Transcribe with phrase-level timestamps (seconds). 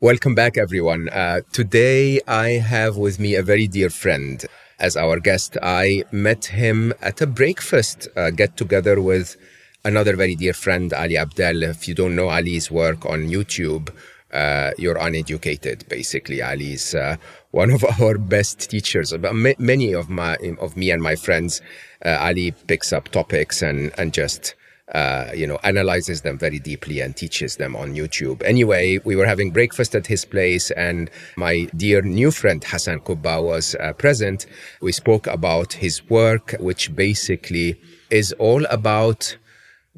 [0.00, 1.08] Welcome back, everyone.
[1.08, 4.44] Uh, today, I have with me a very dear friend
[4.78, 5.56] as our guest.
[5.60, 9.36] I met him at a breakfast uh, get together with
[9.84, 11.64] another very dear friend, Ali Abdaal.
[11.68, 13.92] If you don't know Ali's work on YouTube,
[14.32, 15.84] uh, you're uneducated.
[15.88, 17.16] Basically, Ali is uh,
[17.50, 19.12] one of our best teachers.
[19.58, 21.60] Many of my of me and my friends,
[22.06, 24.54] uh, Ali picks up topics and and just
[24.94, 28.42] uh, you know, analyzes them very deeply and teaches them on YouTube.
[28.42, 33.42] Anyway, we were having breakfast at his place, and my dear new friend Hasan Kubba
[33.42, 34.46] was uh, present.
[34.80, 37.80] We spoke about his work, which basically
[38.10, 39.36] is all about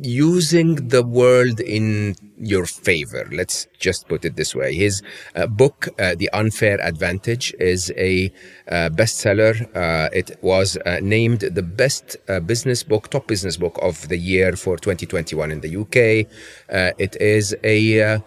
[0.02, 3.28] using the world in your favor.
[3.30, 4.74] Let's just put it this way.
[4.74, 5.02] His
[5.34, 8.32] uh, book, uh, The Unfair Advantage, is a
[8.68, 9.68] uh, bestseller.
[9.76, 14.16] Uh, it was uh, named the best uh, business book, top business book of the
[14.16, 16.26] year for 2021 in the UK.
[16.98, 18.22] it is a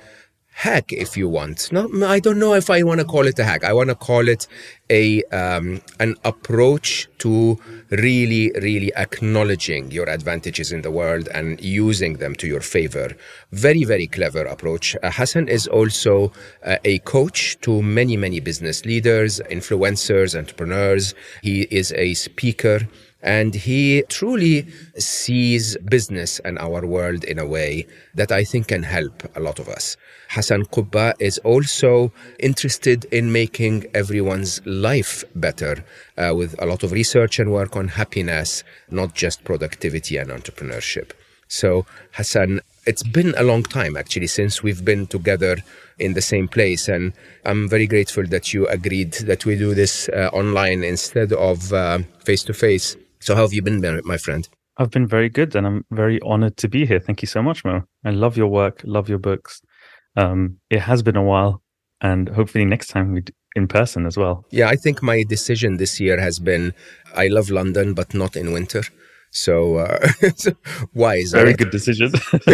[0.53, 1.71] hack if you want.
[1.71, 3.63] No i don't know if i want to call it a hack.
[3.63, 4.47] I want to call it
[4.89, 7.57] a um, an approach to
[7.89, 13.15] really really acknowledging your advantages in the world and using them to your favor.
[13.51, 14.95] Very very clever approach.
[15.01, 16.31] Uh, hasan is also
[16.63, 21.15] uh, a coach to many many business leaders influencers entrepreneurs.
[21.41, 22.87] He is a speaker
[23.23, 28.83] and he truly sees business and our world in a way that I think can
[28.83, 29.95] help a lot of us.
[30.29, 35.85] Hasan Kubba is also interested in making everyone's life better
[36.17, 41.11] uh, with a lot of research and work on happiness, not just productivity and entrepreneurship.
[41.47, 41.85] So,
[42.15, 45.57] Hasan, it's been a long time actually since we've been together
[45.99, 46.89] in the same place.
[46.89, 47.13] And
[47.45, 51.71] I'm very grateful that you agreed that we do this uh, online instead of
[52.25, 52.97] face to face.
[53.23, 54.49] So, how have you been, my friend?
[54.75, 56.99] I've been very good and I'm very honored to be here.
[56.99, 57.83] Thank you so much, Mo.
[58.03, 59.61] I love your work, love your books.
[60.17, 61.61] Um, it has been a while
[62.01, 63.23] and hopefully next time we
[63.55, 64.45] in person as well.
[64.51, 66.73] Yeah, I think my decision this year has been
[67.15, 68.83] I love London, but not in winter.
[69.31, 70.09] So, uh,
[70.93, 71.31] wise.
[71.31, 72.11] Very good decision.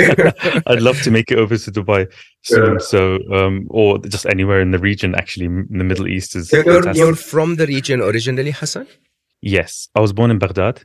[0.67, 2.11] I'd love to make it over to Dubai
[2.43, 2.73] soon.
[2.73, 2.77] Yeah.
[2.79, 6.51] So, um, or just anywhere in the region, actually, in the Middle East is.
[6.53, 8.87] You're, you're from the region originally, Hasan?
[9.41, 9.89] Yes.
[9.95, 10.83] I was born in Baghdad.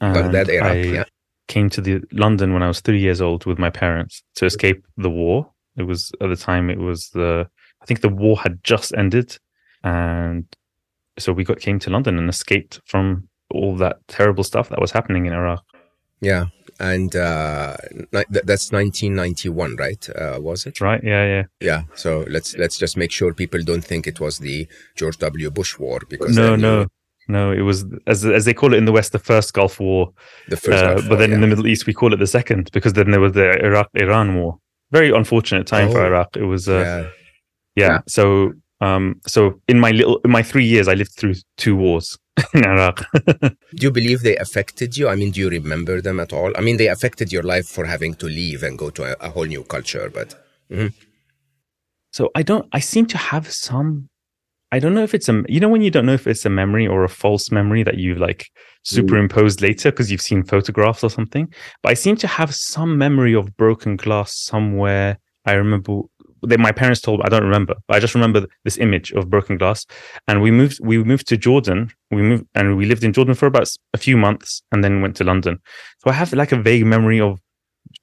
[0.00, 1.04] Baghdad, Iraq, I yeah.
[1.48, 4.86] Came to the London when I was three years old with my parents to escape
[4.96, 5.50] the war.
[5.76, 7.48] It was at the time it was the
[7.82, 9.36] I think the war had just ended,
[9.82, 10.44] and
[11.18, 14.92] so we got came to London and escaped from all that terrible stuff that was
[14.92, 15.64] happening in Iraq.
[16.20, 16.46] Yeah,
[16.78, 17.76] and uh,
[18.10, 20.08] that's 1991, right?
[20.10, 20.80] Uh, was it?
[20.80, 21.02] Right.
[21.02, 21.82] Yeah, yeah, yeah.
[21.94, 25.50] So let's let's just make sure people don't think it was the George W.
[25.50, 26.86] Bush war because no, no,
[27.30, 27.52] no.
[27.52, 30.12] It was as as they call it in the West, the first Gulf War.
[30.48, 31.36] The first, uh, but then yeah.
[31.36, 33.88] in the Middle East, we call it the second because then there was the Iraq
[33.94, 34.58] Iran war.
[34.90, 36.36] Very unfortunate time oh, for Iraq.
[36.36, 37.00] It was, uh, yeah.
[37.76, 37.92] yeah.
[37.92, 37.98] yeah.
[38.08, 42.18] So, um, so in my little, in my three years, I lived through two wars
[42.54, 43.04] in Iraq.
[43.40, 45.08] do you believe they affected you?
[45.08, 46.52] I mean, do you remember them at all?
[46.56, 49.30] I mean, they affected your life for having to leave and go to a, a
[49.30, 50.34] whole new culture, but.
[50.70, 50.88] Mm-hmm.
[52.12, 52.68] So I don't.
[52.72, 54.08] I seem to have some
[54.72, 56.50] I don't know if it's a, you know, when you don't know if it's a
[56.50, 58.50] memory or a false memory that you've like
[58.84, 59.62] superimposed mm.
[59.62, 61.52] later because you've seen photographs or something.
[61.82, 65.18] But I seem to have some memory of broken glass somewhere.
[65.44, 66.02] I remember
[66.42, 69.28] that my parents told me, I don't remember, but I just remember this image of
[69.28, 69.84] broken glass.
[70.28, 71.90] And we moved, we moved to Jordan.
[72.10, 75.16] We moved and we lived in Jordan for about a few months and then went
[75.16, 75.58] to London.
[75.98, 77.40] So I have like a vague memory of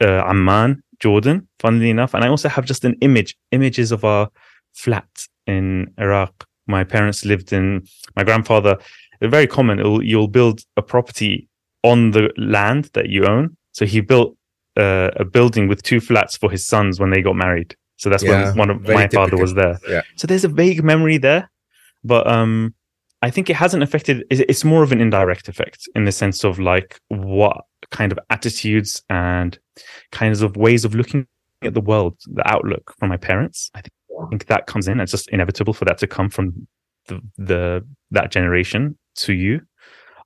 [0.02, 2.14] uh, Amman, Jordan, funnily enough.
[2.14, 4.30] And I also have just an image, images of our
[4.74, 5.08] flat
[5.48, 7.86] in Iraq my parents lived in
[8.16, 8.78] my grandfather
[9.22, 9.80] very common.
[10.04, 11.48] You'll build a property
[11.84, 13.58] on the land that you own.
[13.72, 14.38] So he built
[14.76, 17.76] uh, a building with two flats for his sons when they got married.
[17.96, 19.26] So that's yeah, when one of my typical.
[19.26, 19.80] father was there.
[19.90, 20.02] Yeah.
[20.18, 21.50] so there's a vague memory there
[22.04, 22.76] but um
[23.24, 26.60] i think it hasn't affected it's more of an indirect effect in the sense of
[26.60, 29.58] like what kind of attitudes and
[30.12, 31.26] kinds of ways of looking
[31.64, 33.72] at the world the outlook from my parents.
[33.74, 33.92] I think
[34.22, 35.00] I think that comes in.
[35.00, 36.68] It's just inevitable for that to come from
[37.08, 39.62] the, the that generation to you.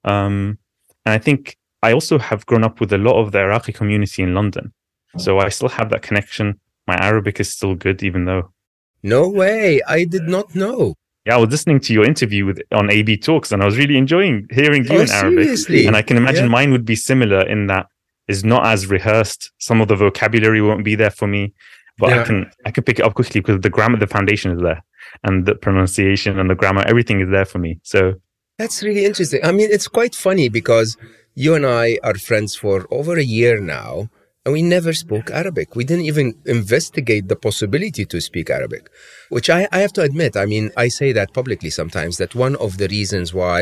[0.04, 0.58] Um,
[1.06, 4.24] and I think I also have grown up with a lot of the Iraqi community
[4.24, 4.74] in London.
[5.18, 6.60] So I still have that connection.
[6.88, 8.52] my Arabic is still good, even though.
[9.04, 9.82] No way!
[9.88, 10.96] I did not know.
[11.26, 13.98] Yeah, I was listening to your interview with on AB Talks, and I was really
[13.98, 15.44] enjoying hearing you Oh, in Arabic.
[15.44, 15.86] seriously?
[15.88, 16.52] And I can imagine Yeah.
[16.52, 17.88] mine would be similar in that
[18.28, 19.52] is not as rehearsed.
[19.58, 21.54] Some of the vocabulary won't be there for me,
[22.02, 22.22] but Yeah.
[22.22, 24.82] I can I can pick it up quickly because the grammar, the foundation is there,
[25.26, 27.72] and the pronunciation and the grammar, everything is there for me.
[27.94, 28.00] So
[28.60, 29.42] That's really interesting.
[29.50, 30.90] I mean, it's quite funny because
[31.44, 34.10] you and I are friends for over a year now,
[34.44, 35.68] and we never spoke Arabic.
[35.80, 36.28] We didn't even
[36.60, 38.84] investigate the possibility to speak Arabic,
[39.36, 40.36] which I, I have to admit.
[40.36, 43.60] I mean, I say that publicly sometimes that one of the reasons why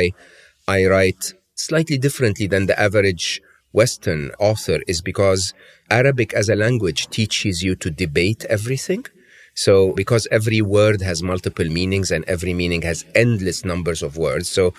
[0.67, 1.23] I write
[1.55, 3.41] slightly differently than the average
[3.71, 5.53] Western author is because
[5.89, 9.05] Arabic as a language teaches you to debate everything.
[9.55, 14.47] So, because every word has multiple meanings and every meaning has endless numbers of words.
[14.47, 14.73] So,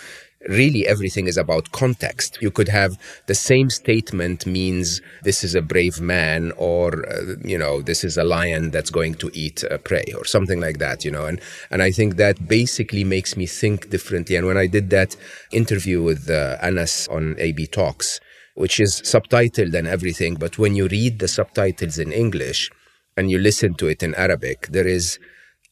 [0.48, 2.38] really everything is about context.
[2.40, 7.58] You could have the same statement means this is a brave man or, uh, you
[7.58, 11.04] know, this is a lion that's going to eat uh, prey or something like that,
[11.04, 11.26] you know.
[11.26, 11.40] And,
[11.70, 14.36] and I think that basically makes me think differently.
[14.36, 15.14] And when I did that
[15.52, 18.20] interview with uh, Anas on AB Talks,
[18.54, 22.70] which is subtitled and everything, but when you read the subtitles in English,
[23.16, 25.18] and you listen to it in Arabic, there is,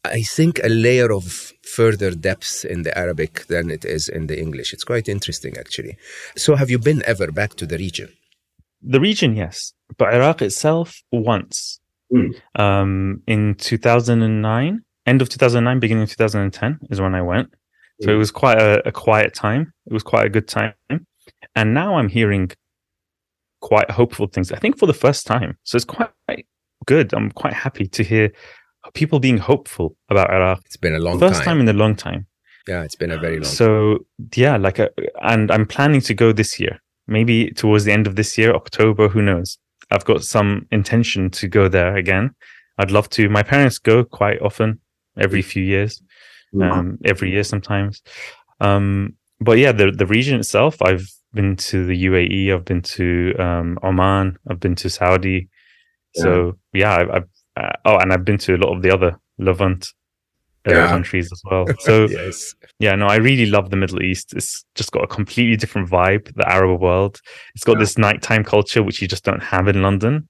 [0.04, 4.38] I think, a layer of further depth in the Arabic than it is in the
[4.38, 4.72] English.
[4.72, 5.96] It's quite interesting, actually.
[6.36, 8.10] So, have you been ever back to the region?
[8.82, 11.80] the region, yes, but Iraq itself once.
[12.12, 12.34] Mm.
[12.54, 17.52] Um, in 2009, end of 2009, beginning of 2010 is when I went.
[18.00, 19.72] So it was quite a, a quiet time.
[19.86, 20.72] It was quite a good time.
[21.56, 22.52] And now I'm hearing
[23.60, 25.56] quite hopeful things, I think for the first time.
[25.64, 26.10] So it's quite
[26.86, 27.12] good.
[27.12, 28.30] I'm quite happy to hear
[28.94, 30.62] people being hopeful about Iraq.
[30.64, 31.44] It's been a long First time.
[31.44, 32.26] time in a long time.
[32.66, 33.52] Yeah, it's been a very long time.
[33.52, 33.98] So
[34.34, 34.90] yeah, like, a,
[35.22, 39.08] and I'm planning to go this year, maybe towards the end of this year, October,
[39.08, 39.58] who knows?
[39.90, 42.34] I've got some intention to go there again.
[42.78, 43.28] I'd love to.
[43.28, 44.80] My parents go quite often,
[45.18, 46.02] every few years,
[46.60, 48.02] um, every year sometimes.
[48.60, 53.34] Um, but yeah, the the region itself, I've been to the UAE, I've been to
[53.38, 55.48] um, Oman, I've been to Saudi.
[56.14, 59.18] So yeah, I've, I've uh, oh, and I've been to a lot of the other
[59.38, 59.88] Levant
[60.66, 60.88] uh, Yeah.
[60.88, 61.66] countries as well.
[61.80, 62.54] So yes.
[62.78, 64.32] yeah, no, I really love the Middle East.
[64.34, 67.20] It's just got a completely different vibe, the Arab world.
[67.54, 67.80] It's got Yeah.
[67.80, 70.28] this nighttime culture, which you just don't have in London.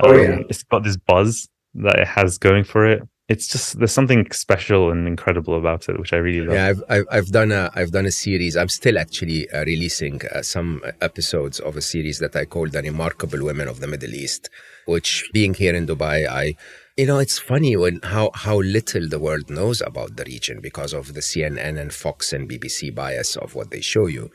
[0.00, 0.38] Oh, Um, yeah.
[0.48, 3.02] It's got this buzz that it has going for it.
[3.26, 6.54] It's just, there's something special and incredible about it, which I really love.
[6.54, 8.54] Yeah, I've, I've I've done a I've done a series.
[8.54, 12.82] I'm still actually uh, releasing uh, some episodes of a series that I call "The
[12.82, 14.50] Remarkable Women of the Middle East."
[14.84, 16.54] Which, being here in Dubai, I,
[16.98, 20.92] you know, it's funny when how how little the world knows about the region because
[20.92, 24.30] of the CNN and Fox and BBC bias of what they show you.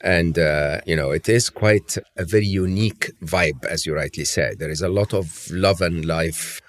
[0.00, 4.58] And, uh, you know, it is quite a very unique vibe, as you rightly said.
[4.58, 6.60] There is a lot of love and life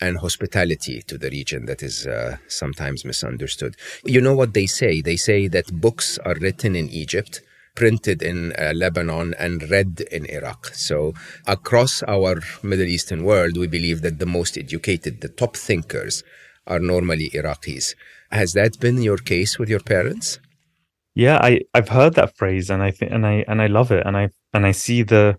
[0.00, 3.76] and hospitality to the region that is uh, sometimes misunderstood.
[4.04, 5.00] You know what they say?
[5.00, 7.40] They say that books are written in Egypt,
[7.74, 10.74] printed in uh, Lebanon, and read in Iraq.
[10.74, 11.14] So,
[11.46, 16.22] across our Middle Eastern world, we believe that the most educated, the top thinkers,
[16.66, 17.94] are normally Iraqis.
[18.30, 20.40] Has that been your case with your parents?
[21.14, 24.04] Yeah, I I've heard that phrase and I think and I and I love it
[24.04, 25.38] and I and I see the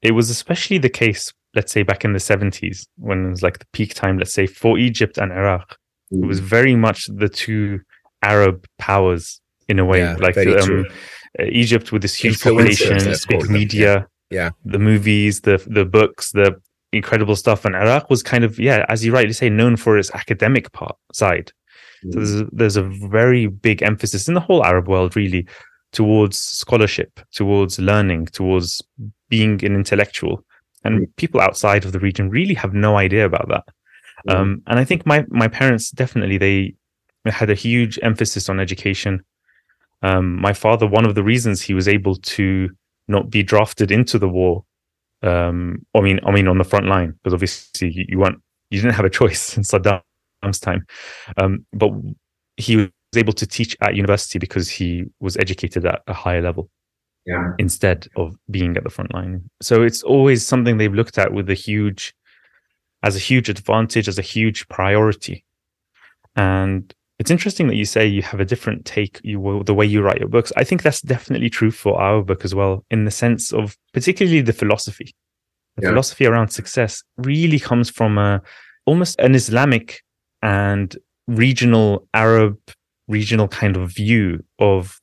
[0.00, 3.58] it was especially the case let's say back in the 70s when it was like
[3.58, 5.76] the peak time let's say for Egypt and Iraq
[6.10, 7.80] it was very much the two
[8.22, 9.98] Arab powers in a way.
[9.98, 10.86] Yeah, like um,
[11.38, 14.50] uh, Egypt with this huge population big media Yeah.
[14.64, 16.60] the movies the the books the
[16.92, 17.64] incredible stuff.
[17.66, 20.96] And Iraq was kind of yeah as you rightly say known for its academic part
[21.12, 21.52] side.
[22.12, 25.46] So there's there's a very big emphasis in the whole Arab world, really,
[25.92, 28.80] towards scholarship, towards learning, towards
[29.28, 30.44] being an intellectual.
[30.84, 33.64] And people outside of the region really have no idea about that.
[34.28, 36.74] Um, and I think my my parents definitely they
[37.30, 39.24] had a huge emphasis on education.
[40.02, 42.70] Um, my father, one of the reasons he was able to
[43.06, 44.64] not be drafted into the war,
[45.22, 48.80] um, I mean, I mean, on the front line, because obviously you, you weren't, you
[48.80, 50.86] didn't have a choice in Saddam's time.
[51.36, 51.90] Um, but
[52.56, 56.70] he was able to teach at university because he was educated at a higher level
[57.28, 57.52] Yeah.
[57.58, 59.50] instead of being at the front line.
[59.60, 62.14] So it's always something they've looked at with a huge,
[63.02, 65.44] as a huge advantage, as a huge priority.
[66.36, 69.84] And it's interesting that you say you have a different take you will the way
[69.84, 70.52] you write your books.
[70.56, 74.40] I think that's definitely true for our book as well, in the sense of particularly
[74.40, 75.14] the philosophy.
[75.76, 75.90] The Yeah.
[75.90, 78.40] philosophy around success really comes from a
[78.86, 80.02] almost an Islamic
[80.42, 82.56] and regional Arab
[83.08, 85.00] regional kind of view of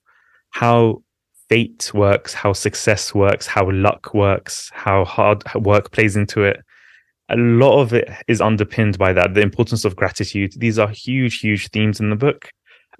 [0.51, 1.03] how
[1.49, 6.57] fate works, how success works, how luck works, how hard work plays into it.
[7.29, 10.53] a lot of it is underpinned by that the importance of gratitude.
[10.57, 12.49] These are huge huge themes in the book.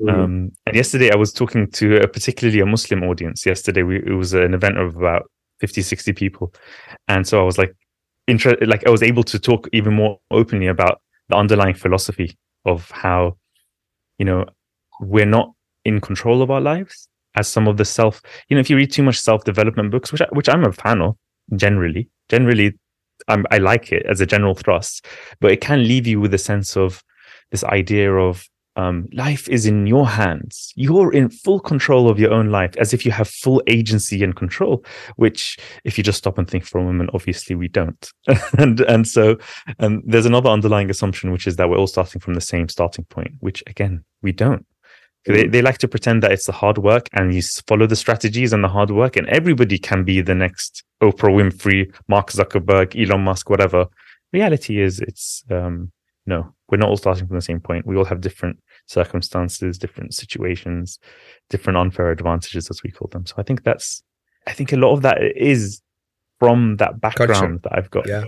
[0.02, 0.14] Mm.
[0.14, 3.46] um, and yesterday i was talking to a particularly a muslim audience.
[3.46, 6.54] Yesterday we, it was an event of about 50 60 people.
[7.08, 7.74] And so i was like
[8.28, 12.36] interested like i was able to talk even more openly about the underlying philosophy
[12.66, 13.38] of how
[14.18, 14.46] you know
[15.00, 15.52] we're not
[15.84, 18.92] in control of our lives as some of the self you know if you read
[18.92, 21.16] too much self-development books which I, which i'm a fan of
[21.56, 22.74] generally generally
[23.28, 25.06] I'm, i like it as a general thrust
[25.40, 27.04] but it can leave you with a sense of
[27.52, 30.74] this idea of um, life is in your hands.
[30.76, 34.36] You're in full control of your own life, as if you have full agency and
[34.36, 34.84] control.
[35.16, 38.12] Which, if you just stop and think for a moment, obviously we don't.
[38.58, 39.38] and and so,
[39.80, 43.06] and there's another underlying assumption, which is that we're all starting from the same starting
[43.06, 43.32] point.
[43.40, 44.66] Which again, we don't.
[45.26, 48.54] They, they like to pretend that it's the hard work and you follow the strategies
[48.54, 53.22] and the hard work, and everybody can be the next Oprah Winfrey, Mark Zuckerberg, Elon
[53.22, 53.88] Musk, whatever.
[54.32, 55.92] Reality is, it's um,
[56.26, 57.86] no, we're not all starting from the same point.
[57.86, 61.00] We all have different circumstances, different situations,
[61.50, 63.26] different unfair advantages, as we call them.
[63.26, 64.04] So I think that's,
[64.48, 65.82] I think a lot of that is
[66.40, 68.08] from that background that I've got.
[68.08, 68.26] Yeah.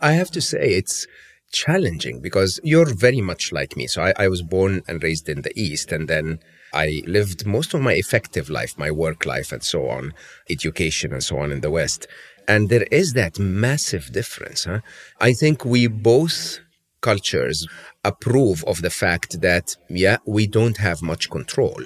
[0.00, 1.06] I have to say, it's
[1.54, 3.86] challenging because you're very much like me.
[3.86, 6.40] So I, I was born and raised in the East, and then
[6.74, 10.12] I lived most of my effective life, my work life, and so on,
[10.50, 12.06] education and so on in the West.
[12.46, 14.64] And there is that massive difference.
[14.64, 14.80] Huh?
[15.20, 16.58] I think we both
[17.00, 17.66] cultures
[18.04, 21.82] approve of the fact that, yeah, we don't have much control.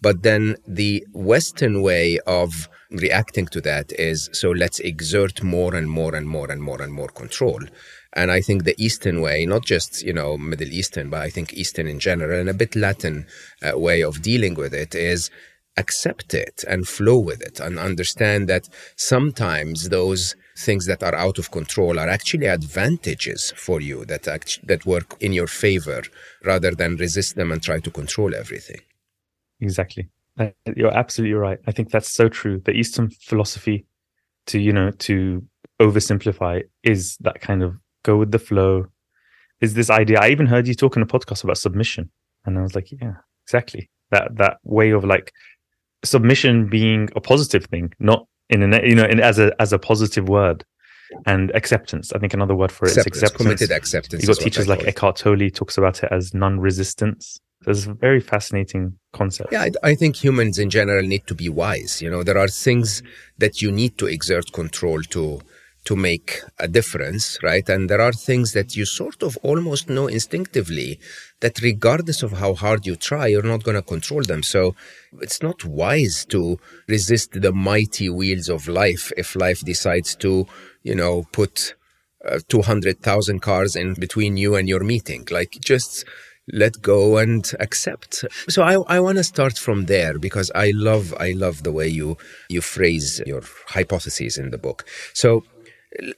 [0.00, 5.88] But then the Western way of reacting to that is so let's exert more and
[5.90, 7.60] more and more and more and more control.
[8.14, 11.52] And I think the Eastern way, not just, you know, Middle Eastern, but I think
[11.52, 13.26] Eastern in general and a bit Latin
[13.62, 15.30] uh, way of dealing with it is
[15.76, 21.38] accept it and flow with it and understand that sometimes those things that are out
[21.38, 26.02] of control are actually advantages for you that act- that work in your favor
[26.44, 28.80] rather than resist them and try to control everything.
[29.60, 30.08] Exactly.
[30.76, 31.58] You're absolutely right.
[31.66, 32.60] I think that's so true.
[32.64, 33.86] The Eastern philosophy
[34.46, 35.44] to, you know, to
[35.80, 38.86] oversimplify is that kind of go with the flow.
[39.60, 40.20] Is this idea.
[40.20, 42.10] I even heard you talk in a podcast about submission.
[42.44, 43.14] And I was like, yeah,
[43.46, 43.90] exactly.
[44.10, 45.32] That that way of like
[46.04, 49.78] submission being a positive thing, not in a you know in, as a as a
[49.78, 50.64] positive word
[51.26, 52.12] and acceptance.
[52.12, 53.42] I think another word for it acceptance, is acceptance.
[53.42, 54.22] Committed acceptance.
[54.22, 57.40] You've got teachers like Eckhart Tolle talks about it as non-resistance.
[57.66, 59.52] It's a very fascinating concept.
[59.52, 62.02] Yeah, I, I, think humans in general need to be wise.
[62.02, 63.02] You know, there are things
[63.38, 65.40] that you need to exert control to
[65.84, 67.68] to make a difference, right?
[67.68, 70.98] And there are things that you sort of almost know instinctively
[71.40, 74.42] that regardless of how hard you try, you're not going to control them.
[74.42, 74.74] So
[75.20, 80.46] it's not wise to resist the mighty wheels of life if life decides to,
[80.82, 81.74] you know, put
[82.26, 85.26] uh, 200,000 cars in between you and your meeting.
[85.30, 86.06] Like just
[86.52, 88.24] let go and accept.
[88.48, 91.88] So I, I want to start from there because I love, I love the way
[91.88, 92.16] you,
[92.48, 94.84] you phrase your hypotheses in the book.
[95.14, 95.44] So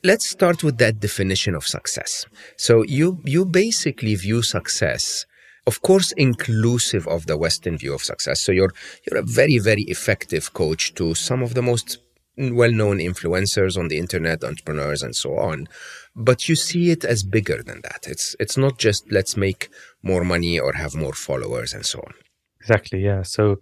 [0.03, 2.27] let's start with that definition of success.
[2.57, 5.27] So you you basically view success,
[5.67, 8.41] of course, inclusive of the Western view of success.
[8.41, 8.73] So you're
[9.05, 11.99] you're a very very effective coach to some of the most
[12.39, 15.67] well-known influencers on the internet, entrepreneurs, and so on.
[16.15, 18.07] But you see it as bigger than that.
[18.07, 19.69] It's it's not just let's make
[20.03, 22.15] more money or have more followers and so on.
[22.61, 23.01] Exactly.
[23.05, 23.23] Yeah.
[23.23, 23.57] So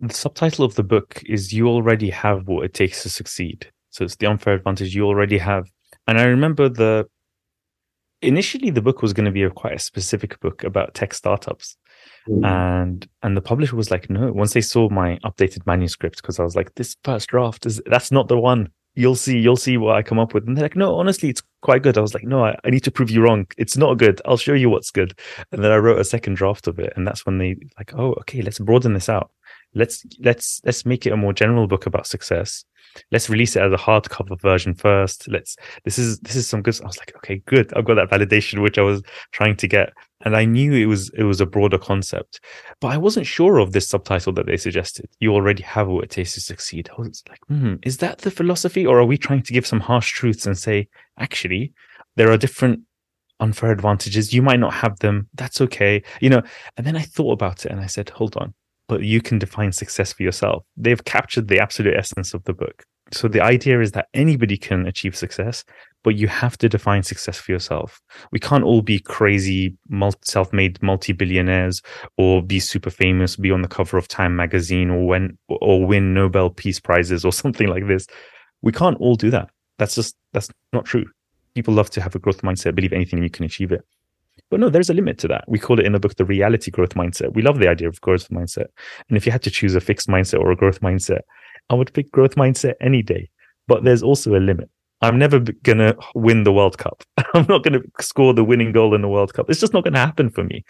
[0.00, 4.04] the subtitle of the book is "You already have what it takes to succeed." So
[4.04, 5.70] it's the unfair advantage you already have.
[6.08, 7.06] And I remember the
[8.22, 11.76] initially the book was going to be a quite a specific book about tech startups.
[12.28, 12.46] Mm.
[12.46, 16.42] And and the publisher was like, no, once they saw my updated manuscript, because I
[16.42, 18.70] was like, this first draft is that's not the one.
[18.94, 20.46] You'll see, you'll see what I come up with.
[20.46, 21.96] And they're like, no, honestly, it's quite good.
[21.96, 23.46] I was like, no, I, I need to prove you wrong.
[23.56, 24.20] It's not good.
[24.26, 25.18] I'll show you what's good.
[25.50, 26.92] And then I wrote a second draft of it.
[26.94, 29.30] And that's when they like, oh, okay, let's broaden this out.
[29.74, 32.64] Let's let's let's make it a more general book about success
[33.10, 35.28] let's release it as a hardcover version first.
[35.28, 36.80] Let's this is this is some good.
[36.82, 37.72] I was like, okay, good.
[37.74, 39.92] I've got that validation which I was trying to get,
[40.24, 42.40] and I knew it was it was a broader concept,
[42.80, 45.08] but I wasn't sure of this subtitle that they suggested.
[45.20, 46.90] You already have what it takes to succeed.
[46.90, 49.80] I was like, hmm, is that the philosophy, or are we trying to give some
[49.80, 51.72] harsh truths and say, actually,
[52.16, 52.80] there are different
[53.40, 54.32] unfair advantages.
[54.32, 55.28] You might not have them.
[55.34, 56.02] That's okay.
[56.20, 56.42] You know,
[56.76, 58.54] and then I thought about it and I said, hold on
[58.88, 60.64] but you can define success for yourself.
[60.76, 62.84] They've captured the absolute essence of the book.
[63.12, 65.64] So the idea is that anybody can achieve success,
[66.02, 68.00] but you have to define success for yourself.
[68.32, 69.76] We can't all be crazy,
[70.24, 71.82] self-made multi-billionaires,
[72.16, 76.14] or be super famous, be on the cover of Time magazine, or win or win
[76.14, 78.06] Nobel Peace prizes, or something like this.
[78.62, 79.50] We can't all do that.
[79.78, 81.04] That's just that's not true.
[81.54, 83.84] people love to have a growth mindset, believe anything and you can achieve it.
[84.52, 85.44] But no, there's a limit to that.
[85.48, 87.32] We call it in the book the reality growth mindset.
[87.32, 88.66] We love the idea of growth mindset.
[89.08, 91.20] And if you had to choose a fixed mindset or a growth mindset,
[91.70, 93.30] I would pick growth mindset any day.
[93.66, 94.68] But there's also a limit.
[95.00, 97.02] I'm never going to win the World Cup.
[97.34, 99.48] I'm not going to score the winning goal in the World Cup.
[99.48, 100.66] It's just not going to happen for me.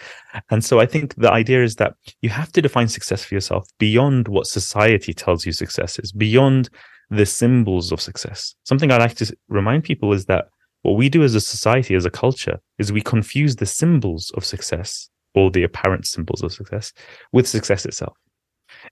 [0.51, 3.67] And so I think the idea is that you have to define success for yourself
[3.81, 6.71] beyond what society tells you success is, beyond
[7.11, 8.55] the symbols of success.
[8.63, 10.47] Something I like to remind people is that
[10.83, 14.45] what we do as a society, as a culture, is we confuse the symbols of
[14.45, 16.93] success or the apparent symbols of success
[17.33, 18.17] with success itself.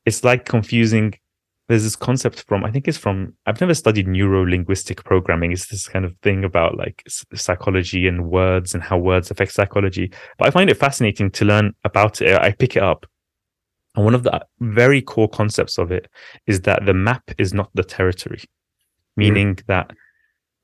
[0.06, 1.14] It's like confusing
[1.70, 5.68] there's this concept from i think it's from i've never studied neuro linguistic programming it's
[5.68, 7.00] this kind of thing about like
[7.34, 11.72] psychology and words and how words affect psychology but i find it fascinating to learn
[11.84, 13.06] about it i pick it up
[13.94, 16.08] and one of the very core concepts of it
[16.48, 18.46] is that the map is not the territory mm.
[19.16, 19.66] meaning mm.
[19.66, 19.92] that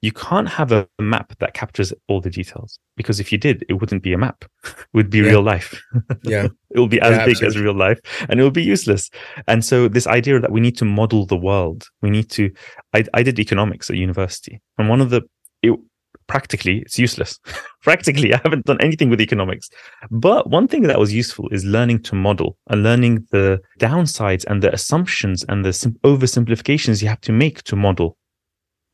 [0.02, 3.74] you can't have a map that captures all the details because if you did, it
[3.74, 4.44] wouldn't be a map.
[4.66, 5.30] It would be yeah.
[5.30, 5.80] real life.
[6.22, 6.48] yeah.
[6.70, 7.58] It will be as yeah, big absolutely.
[7.58, 9.10] as real life and it will be useless.
[9.46, 12.50] And so this idea that we need to model the world, we need to,
[12.94, 15.22] I, I did economics at university and one of the,
[15.62, 15.78] it,
[16.26, 17.38] practically it's useless.
[17.82, 19.68] practically, I haven't done anything with economics.
[20.10, 24.62] But one thing that was useful is learning to model and learning the downsides and
[24.62, 28.16] the assumptions and the sim- oversimplifications you have to make to model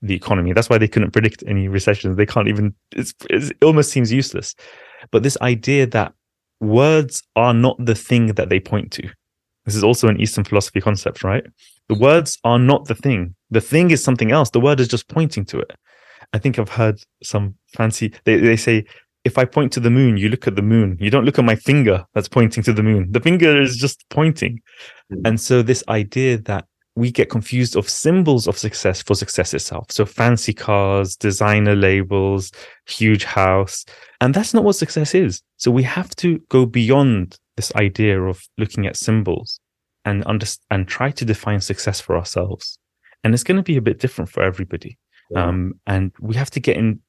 [0.03, 0.53] the economy.
[0.53, 2.17] That's why they couldn't predict any recessions.
[2.17, 4.55] They can't even, it's, it's, it almost seems useless.
[5.11, 6.13] But this idea that
[6.61, 9.09] words are not the thing that they point to.
[9.65, 11.45] This is also an Eastern philosophy concept, right?
[11.89, 13.35] The words are not the thing.
[13.51, 14.51] The thing is something else.
[14.51, 15.73] The word is just pointing to it.
[16.33, 18.85] I think I've heard some fancy, they, they say,
[19.25, 20.97] if I point to the moon, you look at the moon.
[21.01, 23.13] You don't look at my finger that's pointing to the moon.
[23.13, 24.61] The finger is just pointing.
[25.13, 25.27] Mm-hmm.
[25.27, 29.87] And so this idea that we get confused of symbols of success for success itself.
[29.91, 32.53] So fancy cars, designer labels,
[32.87, 33.85] huge house.
[34.21, 35.43] And that's not what success is.
[35.57, 39.59] So we have to go beyond this idea of looking at symbols
[40.05, 42.79] and understand and try to define success for ourselves.
[43.25, 44.99] And it's going to be a bit different for everybody.
[45.31, 45.47] Yeah.
[45.47, 47.01] Um, and we have to get in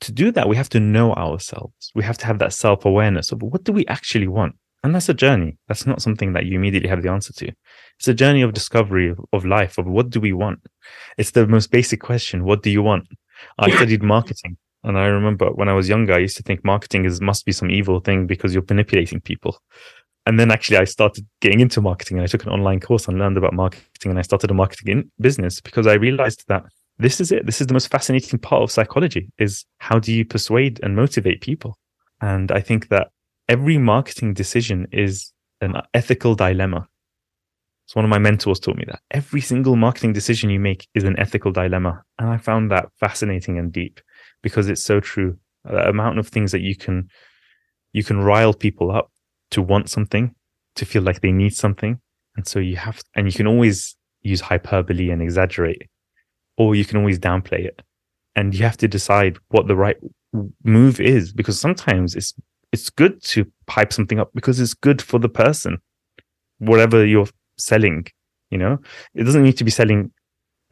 [0.00, 0.48] to do that.
[0.48, 1.92] We have to know ourselves.
[1.94, 4.56] We have to have that self awareness of what do we actually want?
[4.82, 5.58] And that's a journey.
[5.68, 7.52] That's not something that you immediately have the answer to.
[7.98, 10.60] It's a journey of discovery of, life, of what do we want?
[11.18, 12.44] It's the most basic question.
[12.44, 13.06] What do you want?
[13.58, 14.56] I studied marketing.
[14.84, 17.52] And I remember when I was younger, I used to think marketing is must be
[17.52, 19.56] some evil thing because you're manipulating people.
[20.26, 23.18] And then actually I started getting into marketing and I took an online course and
[23.18, 26.64] learned about marketing and I started a marketing in business because I realized that
[26.98, 27.46] this is it.
[27.46, 31.40] This is the most fascinating part of psychology is how do you persuade and motivate
[31.40, 31.78] people?
[32.20, 33.08] And I think that
[33.48, 36.88] every marketing decision is an ethical dilemma.
[37.86, 41.04] So one of my mentors taught me that every single marketing decision you make is
[41.04, 42.02] an ethical dilemma.
[42.18, 44.00] And I found that fascinating and deep
[44.42, 45.36] because it's so true.
[45.64, 47.08] The amount of things that you can,
[47.92, 49.10] you can rile people up
[49.50, 50.34] to want something,
[50.76, 52.00] to feel like they need something.
[52.36, 55.88] And so you have, and you can always use hyperbole and exaggerate,
[56.56, 57.82] or you can always downplay it.
[58.34, 59.98] And you have to decide what the right
[60.64, 62.32] move is because sometimes it's
[62.72, 65.78] it's good to pipe something up because it's good for the person,
[66.58, 68.06] whatever you're selling.
[68.50, 68.78] You know,
[69.14, 70.10] it doesn't need to be selling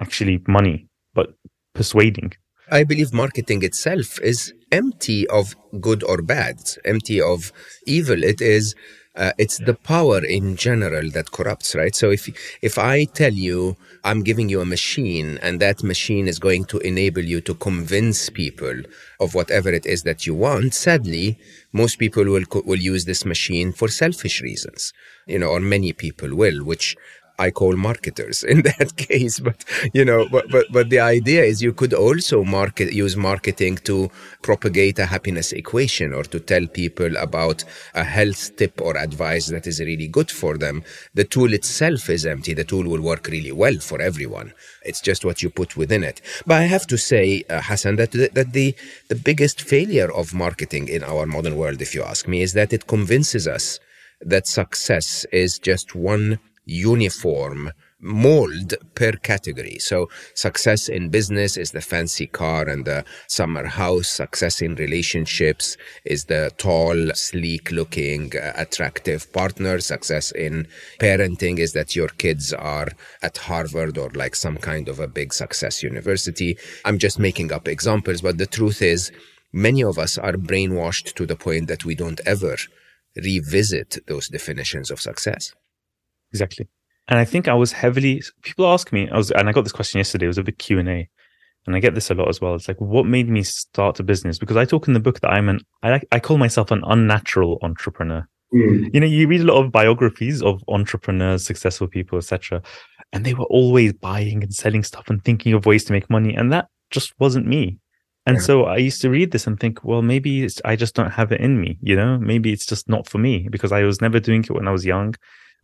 [0.00, 1.34] actually money, but
[1.74, 2.32] persuading.
[2.70, 7.52] I believe marketing itself is empty of good or bad, empty of
[7.86, 8.22] evil.
[8.22, 8.74] It is
[9.16, 11.94] uh, it's the power in general that corrupts, right?
[11.94, 12.28] So if
[12.62, 16.78] if I tell you I'm giving you a machine and that machine is going to
[16.78, 18.82] enable you to convince people
[19.18, 21.38] of whatever it is that you want, sadly,
[21.72, 24.92] most people will will use this machine for selfish reasons,
[25.26, 26.96] you know, or many people will, which
[27.40, 29.40] I call marketers in that case.
[29.40, 33.76] But you know, but but but the idea is you could also market use marketing
[33.90, 34.10] to
[34.42, 39.66] propagate a happiness equation or to tell people about a health tip or advice that
[39.66, 40.84] is really good for them.
[41.14, 42.54] The tool itself is empty.
[42.54, 44.52] The tool will work really well for everyone.
[44.84, 46.20] It's just what you put within it.
[46.46, 48.74] But I have to say, uh, Hasan, that that the
[49.08, 52.72] the biggest failure of marketing in our modern world, if you ask me, is that
[52.72, 53.80] it convinces us
[54.20, 56.38] that success is just one
[56.70, 59.78] uniform mold per category.
[59.78, 64.08] So success in business is the fancy car and the summer house.
[64.08, 69.80] Success in relationships is the tall, sleek looking, uh, attractive partner.
[69.80, 70.66] Success in
[70.98, 72.88] parenting is that your kids are
[73.22, 76.56] at Harvard or like some kind of a big success university.
[76.84, 79.12] I'm just making up examples, but the truth is
[79.52, 82.56] many of us are brainwashed to the point that we don't ever
[83.16, 85.52] revisit those definitions of success.
[86.32, 86.68] Exactly.
[87.08, 89.72] And I think I was heavily, people ask me, I was, and I got this
[89.72, 91.08] question yesterday, it was a big Q and A.
[91.66, 92.54] and I get this a lot as well.
[92.54, 94.38] It's like, what made me start a business?
[94.38, 97.58] Because I talk in the book that I'm an, I, I call myself an unnatural
[97.62, 98.26] entrepreneur.
[98.54, 98.92] Mm.
[98.94, 102.62] You know, you read a lot of biographies of entrepreneurs, successful people, etc.,
[103.12, 106.34] and they were always buying and selling stuff and thinking of ways to make money,
[106.34, 107.78] and that just wasn't me.
[108.26, 108.42] And yeah.
[108.42, 111.40] so I used to read this and think, well, maybe I just don't have it
[111.40, 111.78] in me.
[111.80, 114.68] You know, maybe it's just not for me because I was never doing it when
[114.68, 115.14] I was young.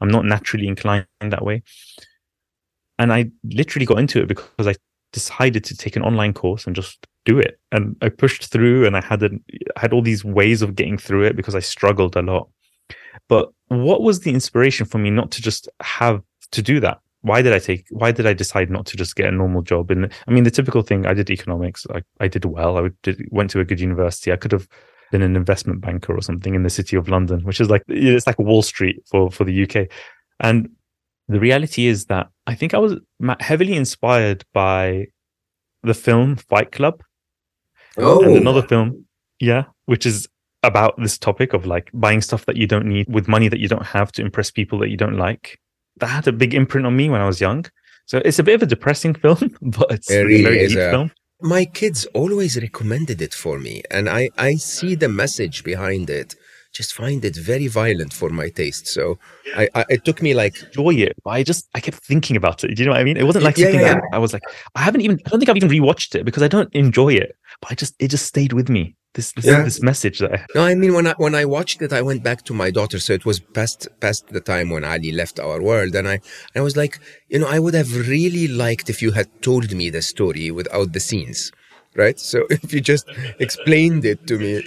[0.01, 1.63] I'm not naturally inclined that way.
[2.99, 4.75] And I literally got into it because I
[5.13, 7.59] decided to take an online course and just do it.
[7.73, 9.23] And I pushed through and I had
[9.77, 12.49] had all these ways of getting through it because I struggled a lot.
[13.29, 17.01] But what was the inspiration for me not to just have to do that?
[17.23, 19.91] Why did I take, why did I decide not to just get a normal job?
[19.91, 21.87] And I mean, the typical thing, I did economics.
[21.93, 22.79] I, I did well.
[22.79, 24.33] I did, went to a good university.
[24.33, 24.69] I could have
[25.13, 28.27] been an investment banker or something in the city of London, which is like, it's
[28.27, 29.89] like Wall Street for, for the UK.
[30.41, 30.71] And
[31.29, 32.95] the reality is that I think I was
[33.41, 35.07] heavily inspired by
[35.83, 37.03] the film Fight Club.
[37.97, 39.07] Oh, and another film,
[39.41, 40.29] yeah, which is
[40.63, 43.69] about this topic of like buying stuff that you don't need with money that you
[43.69, 45.59] don't have to impress people that you don't like.
[45.99, 47.65] That had a big imprint on me when I was young.
[48.07, 50.79] So it's a bit of a depressing film, but it's it really a very deep
[50.79, 51.13] a, film.
[51.43, 56.35] My kids always recommended it for me, and I, I see the message behind it
[56.77, 58.87] just find it very violent for my taste.
[58.87, 59.19] So
[59.57, 62.65] I, I, it took me like enjoy it, but I just I kept thinking about
[62.65, 62.75] it.
[62.75, 63.17] Do you know what I mean?
[63.17, 63.95] It wasn't like something yeah, yeah.
[63.95, 64.43] that I was like
[64.75, 67.37] I haven't even I don't think I've even rewatched it because I don't enjoy it.
[67.61, 68.97] But I just it just stayed with me.
[69.15, 69.63] This this, yeah.
[69.63, 70.47] this message that I...
[70.55, 72.99] no, I mean when I when I watched it, I went back to my daughter.
[72.99, 76.21] So it was past past the time when Ali left our world, and I
[76.55, 79.89] I was like, you know, I would have really liked if you had told me
[79.89, 81.51] the story without the scenes
[81.97, 82.19] right?
[82.19, 84.55] So if you just explained it to me,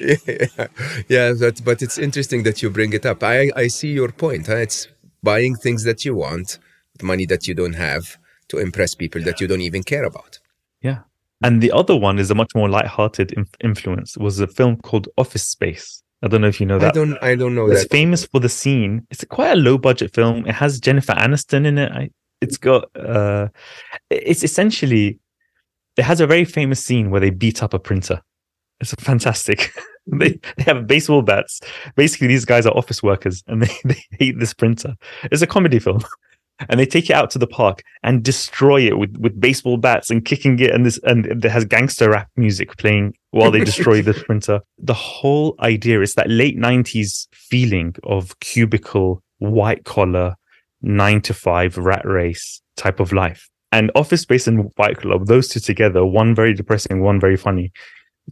[1.07, 3.23] yeah, that, but it's interesting that you bring it up.
[3.23, 4.47] I, I see your point.
[4.47, 4.57] Huh?
[4.57, 4.87] It's
[5.23, 6.59] buying things that you want
[6.93, 8.17] with money that you don't have
[8.49, 10.39] to impress people that you don't even care about.
[10.81, 10.99] Yeah.
[11.41, 14.17] And the other one is a much more light-hearted inf- influence.
[14.17, 16.03] It was a film called Office Space.
[16.21, 16.89] I don't know if you know that.
[16.89, 17.17] I don't.
[17.21, 17.91] I don't know it's that.
[17.91, 19.07] famous for the scene.
[19.09, 20.45] It's quite a low-budget film.
[20.45, 21.91] It has Jennifer Aniston in it.
[21.93, 22.09] I,
[22.41, 22.93] it's got.
[22.93, 23.47] Uh,
[24.09, 25.17] it's essentially
[25.99, 28.21] it has a very famous scene where they beat up a printer.
[28.79, 29.73] It's fantastic.
[30.07, 31.59] they, they have baseball bats.
[31.97, 34.95] Basically, these guys are office workers and they, they hate this printer.
[35.23, 36.01] It's a comedy film.
[36.67, 40.11] And they take it out to the park and destroy it with, with baseball bats
[40.11, 40.71] and kicking it.
[40.71, 44.59] And this, and it has gangster rap music playing while they destroy the printer.
[44.77, 50.35] The whole idea is that late nineties feeling of cubicle, white collar,
[50.81, 55.47] nine to five rat race type of life and Office Space and Fight Club, those
[55.47, 57.71] two together, one very depressing, one very funny,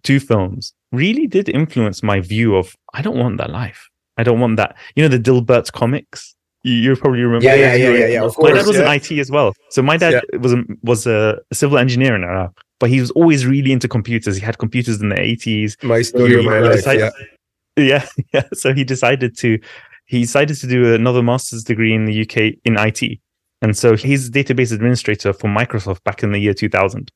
[0.03, 3.87] two films really did influence my view of I don't want that life.
[4.17, 4.75] I don't want that.
[4.95, 6.35] You know the Dilbert comics.
[6.63, 7.45] You, you probably remember.
[7.45, 8.23] Yeah, yeah, yeah, yeah, yeah.
[8.23, 8.91] Of course, my dad was yeah.
[8.91, 9.53] in IT as well.
[9.69, 10.39] So my dad yeah.
[10.39, 14.35] was a, was a civil engineer in Iraq, but he was always really into computers.
[14.35, 15.77] He had computers in the eighties.
[15.83, 16.77] My story he, my life.
[16.77, 17.13] Decided,
[17.77, 17.83] yeah.
[17.83, 18.43] yeah, yeah.
[18.53, 19.59] So he decided to
[20.05, 23.19] he decided to do another master's degree in the UK in IT
[23.61, 27.11] and so he's database administrator for Microsoft back in the year 2000.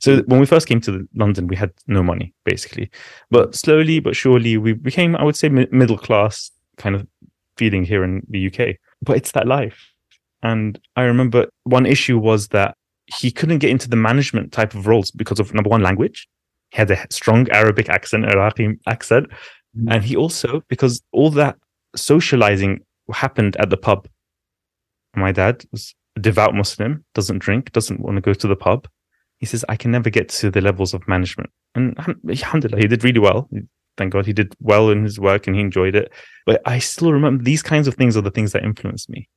[0.00, 2.90] So when we first came to London, we had no money basically,
[3.30, 7.06] but slowly but surely we became, I would say, middle class kind of
[7.56, 8.76] feeling here in the UK.
[9.02, 9.92] But it's that life.
[10.42, 14.86] And I remember one issue was that he couldn't get into the management type of
[14.86, 16.28] roles because of number one, language.
[16.70, 19.28] He had a strong Arabic accent, Iraqi accent.
[19.30, 19.92] Mm-hmm.
[19.92, 21.56] And he also, because all that
[21.94, 22.80] socializing
[23.12, 24.08] happened at the pub
[25.16, 28.88] my dad was a devout Muslim, doesn't drink, doesn't want to go to the pub.
[29.38, 31.50] He says, I can never get to the levels of management.
[31.74, 31.96] And
[32.28, 33.48] alhamdulillah, he did really well.
[33.96, 36.12] Thank God he did well in his work and he enjoyed it.
[36.44, 39.28] But I still remember these kinds of things are the things that influenced me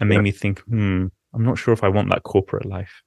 [0.00, 0.22] and made yeah.
[0.22, 3.02] me think, hmm, I'm not sure if I want that corporate life.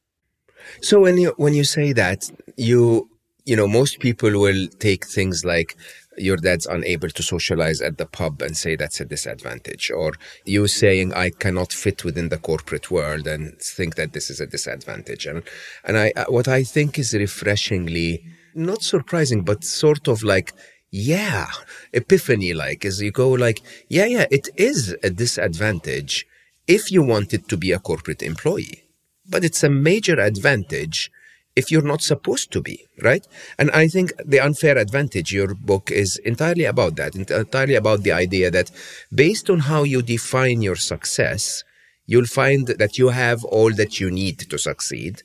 [0.82, 3.10] So when you when you say that, you
[3.48, 5.78] you know, most people will take things like
[6.18, 10.14] your dad's unable to socialize at the pub and say that's a disadvantage or
[10.46, 14.48] you saying i cannot fit within the corporate world and think that this is a
[14.48, 15.44] disadvantage and
[15.84, 18.24] and i uh, what i think is refreshingly
[18.56, 20.54] not surprising but sort of like
[20.90, 21.46] yeah
[21.94, 26.26] epiphany like is you go like yeah yeah it is a disadvantage
[26.66, 28.84] if you wanted to be a corporate employee
[29.30, 31.12] but it's a major advantage
[31.58, 33.28] if you're not supposed to be, right?
[33.58, 38.12] And I think the unfair advantage, your book is entirely about that, entirely about the
[38.12, 38.70] idea that
[39.14, 41.64] based on how you define your success,
[42.06, 45.24] you'll find that you have all that you need to succeed.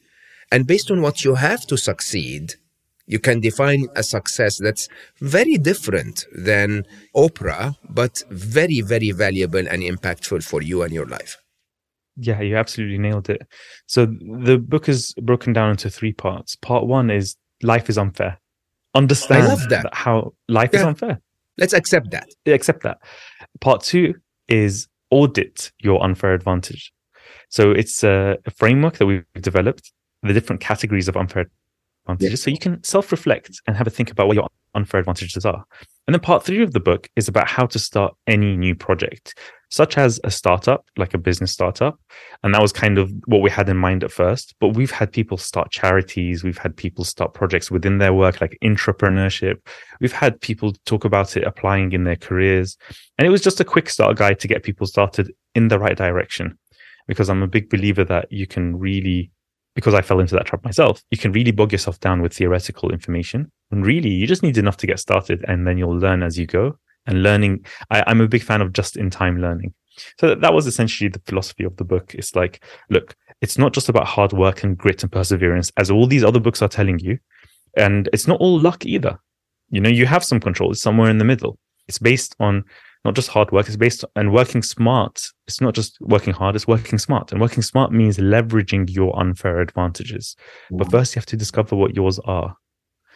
[0.50, 2.54] And based on what you have to succeed,
[3.06, 4.88] you can define a success that's
[5.20, 11.41] very different than Oprah, but very, very valuable and impactful for you and your life.
[12.16, 13.42] Yeah, you absolutely nailed it.
[13.86, 16.56] So the book is broken down into three parts.
[16.56, 18.38] Part one is life is unfair.
[18.94, 19.86] Understand I love that.
[19.92, 21.20] how life is unfair.
[21.58, 22.28] Let's accept that.
[22.46, 22.98] accept that.
[23.60, 24.14] Part two
[24.48, 26.92] is audit your unfair advantage.
[27.48, 31.46] So it's a, a framework that we've developed, the different categories of unfair
[32.06, 32.42] advantages.
[32.42, 35.64] So you can self reflect and have a think about what your unfair advantages are.
[36.06, 39.38] And then part three of the book is about how to start any new project,
[39.70, 41.98] such as a startup, like a business startup.
[42.42, 44.54] And that was kind of what we had in mind at first.
[44.60, 48.58] But we've had people start charities, we've had people start projects within their work, like
[48.64, 49.56] entrepreneurship.
[50.00, 52.76] We've had people talk about it applying in their careers.
[53.16, 55.96] And it was just a quick start guide to get people started in the right
[55.96, 56.58] direction.
[57.06, 59.30] Because I'm a big believer that you can really,
[59.74, 62.90] because I fell into that trap myself, you can really bog yourself down with theoretical
[62.90, 63.52] information.
[63.72, 66.46] And really, you just need enough to get started and then you'll learn as you
[66.46, 66.78] go.
[67.06, 69.74] And learning, I, I'm a big fan of just in time learning.
[70.20, 72.14] So that, that was essentially the philosophy of the book.
[72.14, 76.06] It's like, look, it's not just about hard work and grit and perseverance, as all
[76.06, 77.18] these other books are telling you.
[77.76, 79.18] And it's not all luck either.
[79.70, 80.70] You know, you have some control.
[80.70, 81.58] It's somewhere in the middle.
[81.88, 82.64] It's based on
[83.04, 83.66] not just hard work.
[83.66, 85.22] It's based on working smart.
[85.48, 86.54] It's not just working hard.
[86.54, 87.32] It's working smart.
[87.32, 90.36] And working smart means leveraging your unfair advantages.
[90.70, 92.54] But first, you have to discover what yours are.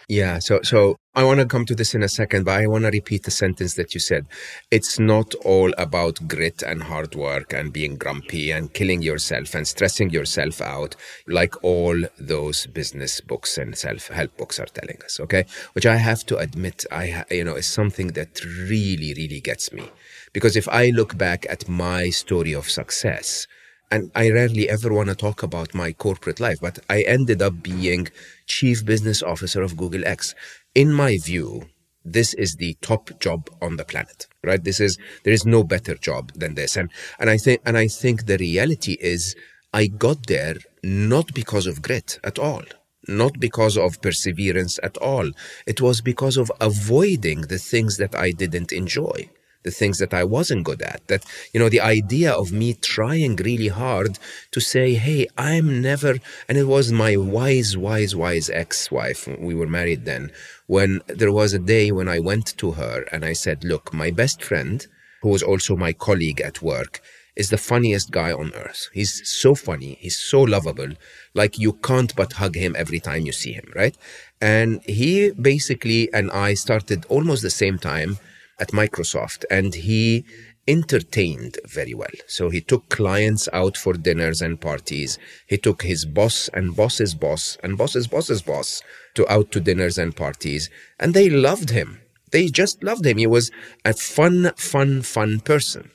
[0.08, 2.84] Yeah, so so I want to come to this in a second, but I want
[2.84, 4.26] to repeat the sentence that you said.
[4.70, 9.66] It's not all about grit and hard work and being grumpy and killing yourself and
[9.66, 10.94] stressing yourself out
[11.26, 15.44] like all those business books and self-help books are telling us, okay?
[15.72, 19.90] Which I have to admit I you know is something that really really gets me.
[20.32, 23.48] Because if I look back at my story of success,
[23.90, 27.62] and I rarely ever want to talk about my corporate life, but I ended up
[27.62, 28.08] being
[28.46, 30.34] chief business officer of Google X.
[30.74, 31.68] In my view,
[32.04, 34.62] this is the top job on the planet, right?
[34.62, 37.88] This is there is no better job than this, and and I think and I
[37.88, 39.34] think the reality is
[39.72, 42.62] I got there not because of grit at all.
[43.08, 45.30] Not because of perseverance at all.
[45.64, 49.30] It was because of avoiding the things that I didn't enjoy
[49.66, 51.06] the things that I wasn't good at.
[51.08, 54.18] That, you know, the idea of me trying really hard
[54.52, 56.14] to say, hey, I'm never,
[56.48, 60.30] and it was my wise, wise, wise ex wife, we were married then,
[60.66, 64.10] when there was a day when I went to her and I said, look, my
[64.10, 64.86] best friend,
[65.22, 67.02] who was also my colleague at work,
[67.34, 68.88] is the funniest guy on earth.
[68.94, 69.98] He's so funny.
[70.00, 70.92] He's so lovable.
[71.34, 73.96] Like you can't but hug him every time you see him, right?
[74.40, 78.18] And he basically and I started almost the same time
[78.58, 80.24] at Microsoft and he
[80.68, 82.08] entertained very well.
[82.26, 85.18] So he took clients out for dinners and parties.
[85.46, 88.82] He took his boss and boss's boss and boss's boss's boss
[89.14, 92.00] to out to dinners and parties and they loved him.
[92.32, 93.18] They just loved him.
[93.18, 93.50] He was
[93.84, 95.90] a fun, fun, fun person.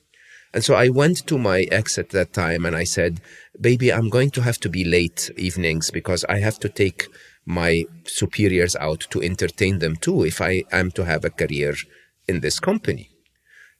[0.53, 3.21] And so I went to my ex at that time and I said,
[3.59, 7.07] baby, I'm going to have to be late evenings because I have to take
[7.45, 11.73] my superiors out to entertain them too if I am to have a career
[12.31, 13.05] in this company.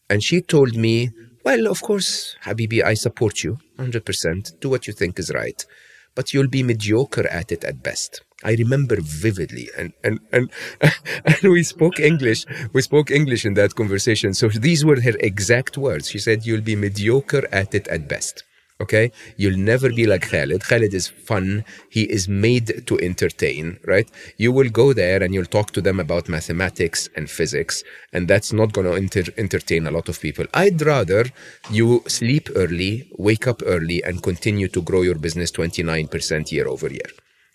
[0.09, 1.09] And she told me,
[1.43, 4.59] Well, of course, Habibi, I support you 100%.
[4.59, 5.65] Do what you think is right.
[6.13, 8.21] But you'll be mediocre at it at best.
[8.43, 10.51] I remember vividly, and, and, and,
[11.25, 12.45] and we spoke English.
[12.73, 14.33] We spoke English in that conversation.
[14.33, 16.09] So these were her exact words.
[16.09, 18.43] She said, You'll be mediocre at it at best.
[18.81, 19.11] Okay?
[19.37, 20.61] You'll never be like Khalid.
[20.63, 21.63] Khalid is fun.
[21.89, 24.09] He is made to entertain, right?
[24.37, 28.51] You will go there and you'll talk to them about mathematics and physics, and that's
[28.51, 30.45] not going to enter- entertain a lot of people.
[30.53, 31.25] I'd rather
[31.69, 36.89] you sleep early, wake up early, and continue to grow your business 29% year over
[36.89, 37.11] year.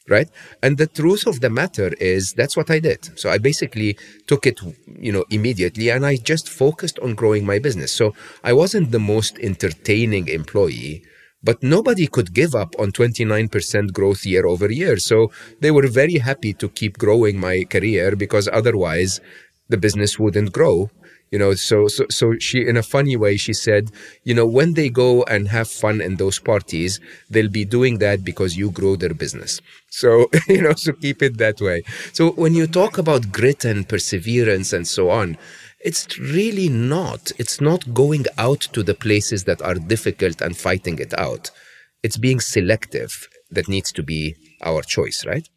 [0.09, 0.29] Right.
[0.63, 3.19] And the truth of the matter is that's what I did.
[3.19, 4.61] So I basically took it,
[5.01, 7.91] you know, immediately and I just focused on growing my business.
[7.91, 11.03] So I wasn't the most entertaining employee,
[11.47, 14.97] but nobody could give up on 29% growth year over year.
[14.99, 15.31] So
[15.61, 19.21] they were very happy to keep growing my career because otherwise
[19.69, 20.91] the business wouldn't grow.
[21.33, 23.91] You know, so, so, so she, in a funny way, she said,
[24.23, 28.25] you know, when they go and have fun in those parties, they'll be doing that
[28.25, 29.61] because you grow their business.
[29.91, 31.83] So, you know, so keep it that way.
[32.13, 35.37] So when you talk about grit and perseverance and so on,
[35.87, 37.31] it's really not.
[37.39, 41.53] It's not going out to the places that are difficult and fighting it out.
[42.03, 45.49] It's being selective that needs to be our choice, right?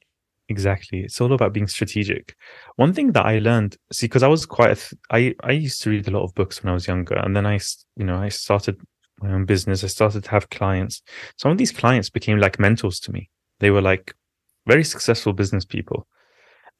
[0.47, 0.99] Exactly.
[0.99, 2.35] It's all about being strategic.
[2.75, 5.89] One thing that I learned, see, because I was quite, th- I, I used to
[5.89, 7.15] read a lot of books when I was younger.
[7.15, 7.59] And then I,
[7.95, 8.79] you know, I started
[9.21, 9.83] my own business.
[9.83, 11.01] I started to have clients.
[11.37, 13.31] Some of these clients became like mentors to me.
[13.61, 14.13] They were like
[14.67, 16.05] very successful business people.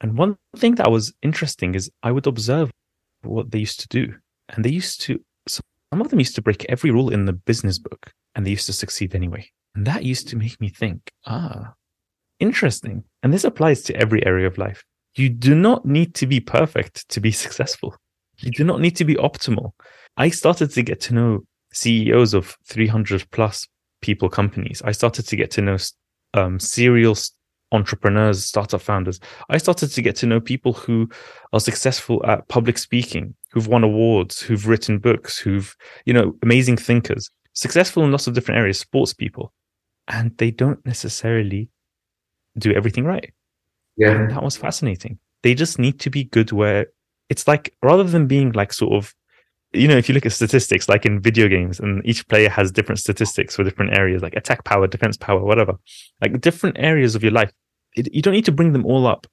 [0.01, 2.71] And one thing that was interesting is I would observe
[3.23, 4.13] what they used to do.
[4.49, 7.77] And they used to, some of them used to break every rule in the business
[7.77, 8.11] book.
[8.35, 9.49] and they used to succeed anyway.
[9.75, 11.73] And that used to make me think, ah,
[12.39, 13.03] interesting.
[13.23, 14.83] And this applies to every area of life.
[15.15, 17.95] You do not need to be perfect to be successful.
[18.37, 19.71] You do not need to be optimal.
[20.17, 21.39] I started to get to know
[21.73, 23.67] CEOs of 300 plus
[24.01, 24.81] people companies.
[24.83, 25.77] I started to get to know
[26.33, 27.15] um, serial
[27.71, 29.19] entrepreneurs, startup founders.
[29.49, 31.09] I started to get to know people who
[31.53, 36.77] are successful at public speaking, who've won awards, who've written books, who've, you know, amazing
[36.77, 39.53] thinkers, successful in lots of different areas, sports people.
[40.07, 41.69] And they don't necessarily
[42.57, 43.31] do everything right.
[43.97, 44.11] Yeah.
[44.11, 45.19] And that was fascinating.
[45.43, 46.87] They just need to be good where
[47.29, 49.13] it's like rather than being like sort of
[49.71, 52.71] you know, if you look at statistics, like in video games, and each player has
[52.71, 55.73] different statistics for different areas, like attack power, defense power, whatever,
[56.21, 57.51] like different areas of your life,
[57.95, 59.27] it, you don't need to bring them all up.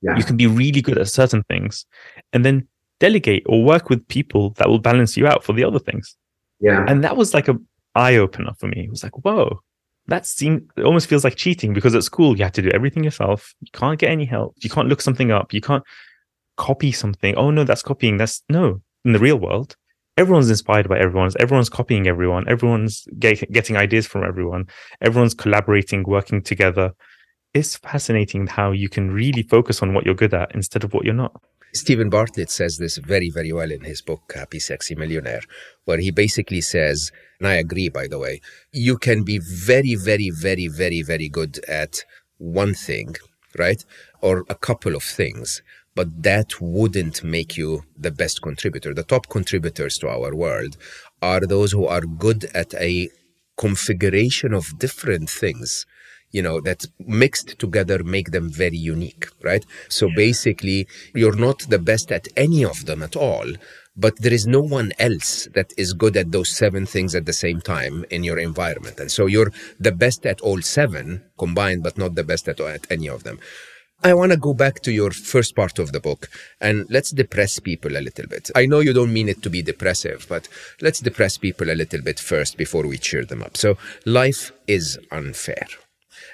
[0.00, 0.16] Yeah.
[0.16, 1.86] You can be really good at certain things
[2.32, 2.68] and then
[3.00, 6.16] delegate or work with people that will balance you out for the other things.
[6.60, 6.84] Yeah.
[6.88, 7.58] And that was like a
[7.94, 8.84] eye opener for me.
[8.84, 9.60] It was like, whoa,
[10.06, 13.04] that seemed, it almost feels like cheating because at school, you have to do everything
[13.04, 13.54] yourself.
[13.60, 14.54] You can't get any help.
[14.62, 15.52] You can't look something up.
[15.52, 15.84] You can't
[16.56, 17.34] copy something.
[17.36, 18.16] Oh no, that's copying.
[18.16, 19.76] That's no, in the real world,
[20.16, 21.30] everyone's inspired by everyone.
[21.38, 22.48] Everyone's copying everyone.
[22.48, 24.66] Everyone's get, getting ideas from everyone.
[25.00, 26.92] Everyone's collaborating, working together.
[27.52, 31.04] It's fascinating how you can really focus on what you're good at instead of what
[31.04, 31.40] you're not.
[31.72, 35.40] Steven Bartlett says this very, very well in his book, Happy Sexy Millionaire,
[35.84, 38.40] where he basically says, and I agree, by the way,
[38.70, 42.04] you can be very, very, very, very, very good at
[42.38, 43.16] one thing,
[43.58, 43.84] right?
[44.20, 45.62] Or a couple of things
[45.94, 48.92] but that wouldn't make you the best contributor.
[48.92, 50.76] The top contributors to our world
[51.22, 53.08] are those who are good at a
[53.56, 55.86] configuration of different things
[56.32, 59.64] you know that mixed together make them very unique right?
[59.88, 63.46] So basically you're not the best at any of them at all
[63.96, 67.32] but there is no one else that is good at those seven things at the
[67.32, 68.98] same time in your environment.
[68.98, 72.90] And so you're the best at all seven combined but not the best at, at
[72.90, 73.38] any of them
[74.06, 76.28] I want to go back to your first part of the book
[76.60, 78.50] and let's depress people a little bit.
[78.54, 80.46] I know you don't mean it to be depressive, but
[80.82, 83.56] let's depress people a little bit first before we cheer them up.
[83.56, 85.66] So life is unfair.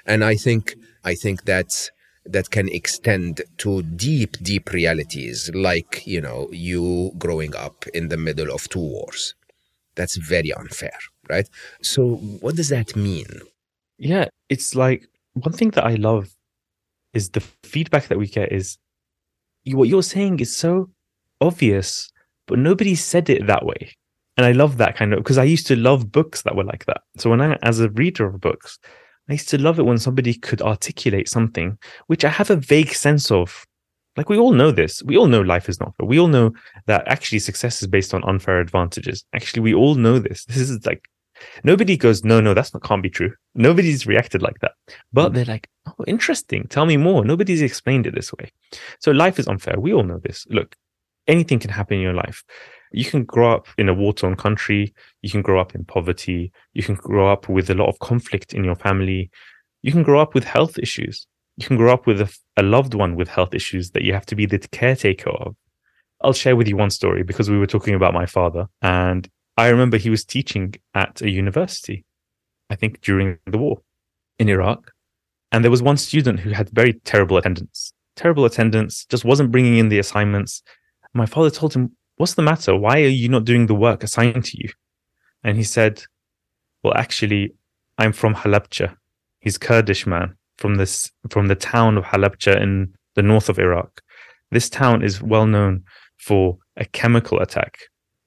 [0.05, 1.91] And I think, I think that's,
[2.25, 8.17] that can extend to deep, deep realities like, you know, you growing up in the
[8.17, 9.33] middle of two wars.
[9.95, 10.97] That's very unfair,
[11.29, 11.47] right?
[11.81, 13.27] So what does that mean?
[13.97, 16.35] Yeah, it's like one thing that I love
[17.13, 18.77] is the feedback that we get is
[19.65, 20.89] what you're saying is so
[21.39, 22.11] obvious,
[22.47, 23.95] but nobody said it that way.
[24.37, 26.85] And I love that kind of because I used to love books that were like
[26.85, 27.01] that.
[27.17, 28.79] So when I, as a reader of books,
[29.29, 32.93] I used to love it when somebody could articulate something which I have a vague
[32.93, 33.65] sense of.
[34.17, 35.01] Like we all know this.
[35.03, 36.05] We all know life is not fair.
[36.05, 36.51] We all know
[36.85, 39.23] that actually success is based on unfair advantages.
[39.33, 40.43] Actually, we all know this.
[40.45, 41.07] This is like
[41.63, 43.33] Nobody goes, no, no, that's not can't be true.
[43.55, 44.73] Nobody's reacted like that.
[45.13, 46.67] But they're like, oh, interesting.
[46.67, 47.23] Tell me more.
[47.23, 48.51] Nobody's explained it this way.
[48.99, 49.79] So life is unfair.
[49.79, 50.45] We all know this.
[50.49, 50.75] Look,
[51.27, 52.43] anything can happen in your life.
[52.91, 54.93] You can grow up in a war torn country.
[55.21, 56.51] You can grow up in poverty.
[56.73, 59.31] You can grow up with a lot of conflict in your family.
[59.81, 61.25] You can grow up with health issues.
[61.57, 64.25] You can grow up with a, a loved one with health issues that you have
[64.27, 65.55] to be the caretaker of.
[66.21, 69.27] I'll share with you one story because we were talking about my father and
[69.61, 72.03] I remember he was teaching at a university,
[72.71, 73.83] I think during the war
[74.39, 74.91] in Iraq.
[75.51, 79.77] And there was one student who had very terrible attendance, terrible attendance, just wasn't bringing
[79.77, 80.63] in the assignments.
[81.13, 82.75] My father told him, What's the matter?
[82.75, 84.69] Why are you not doing the work assigned to you?
[85.43, 86.01] And he said,
[86.81, 87.53] Well, actually,
[87.99, 88.95] I'm from Halabja.
[89.41, 94.01] He's Kurdish man from this, from the town of Halabja in the north of Iraq.
[94.49, 95.83] This town is well known
[96.17, 97.77] for a chemical attack.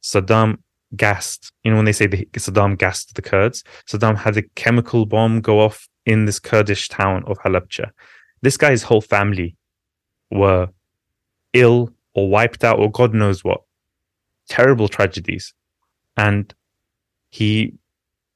[0.00, 0.58] Saddam
[0.96, 1.52] gassed.
[1.62, 5.40] You know, when they say the, Saddam gassed the Kurds, Saddam had a chemical bomb
[5.40, 7.90] go off in this Kurdish town of Halabja.
[8.42, 9.56] This guy's whole family
[10.30, 10.68] were
[11.52, 13.62] ill or wiped out or God knows what.
[14.48, 15.54] Terrible tragedies.
[16.16, 16.52] And
[17.30, 17.74] he,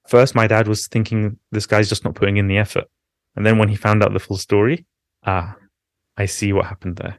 [0.07, 2.85] first, my dad was thinking this guy's just not putting in the effort.
[3.37, 4.87] And then when he found out the full story,
[5.25, 5.55] ah,
[6.17, 7.19] I see what happened there.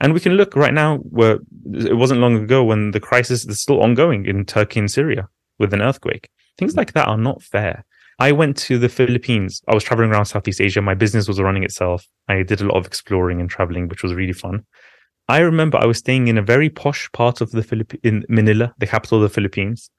[0.00, 1.38] And we can look right now where
[1.72, 5.28] it wasn't long ago when the crisis is still ongoing in Turkey and Syria
[5.58, 6.30] with an earthquake.
[6.56, 7.84] Things like that are not fair.
[8.18, 9.62] I went to the Philippines.
[9.68, 10.80] I was traveling around Southeast Asia.
[10.82, 12.06] My business was running itself.
[12.28, 14.64] I did a lot of exploring and traveling, which was really fun.
[15.28, 18.74] I remember I was staying in a very posh part of the Philippines, in Manila,
[18.78, 19.90] the capital of the Philippines,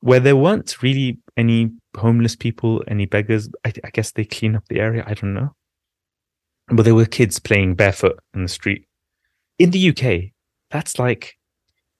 [0.00, 3.48] where there weren't really any homeless people, any beggars.
[3.64, 5.04] I, I guess they clean up the area.
[5.06, 5.54] I don't know.
[6.68, 8.87] But there were kids playing barefoot in the street
[9.58, 10.32] in the UK,
[10.70, 11.36] that's like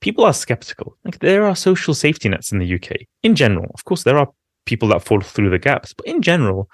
[0.00, 0.96] people are skeptical.
[1.04, 3.70] Like there are social safety nets in the UK in general.
[3.74, 4.28] Of course, there are
[4.66, 5.92] people that fall through the gaps.
[5.92, 6.70] But in general,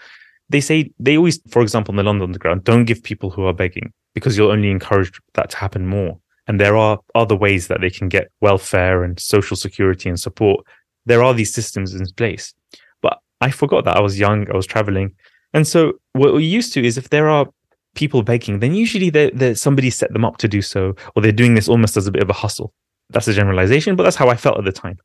[0.49, 3.55] they say they always, for example, in the London Underground, don't give people who are
[3.55, 6.19] begging because you'll only encourage that to happen more.
[6.47, 10.67] And there are other ways that they can get welfare and social security and support.
[11.07, 12.53] There are these systems in place.
[13.01, 15.15] But I forgot that I was young, I was traveling.
[15.55, 17.47] And so what we're used to is if there are
[17.95, 21.33] people begging, then usually they they somebody set them up to do so, or they're
[21.33, 22.73] doing this almost as a bit of a hustle.
[23.11, 24.99] That's a generalization, but that's how I felt at the time.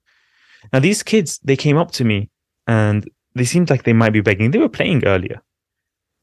[0.73, 2.29] Now, these kids, they came up to me
[2.67, 4.51] and they seemed like they might be begging.
[4.51, 5.41] They were playing earlier.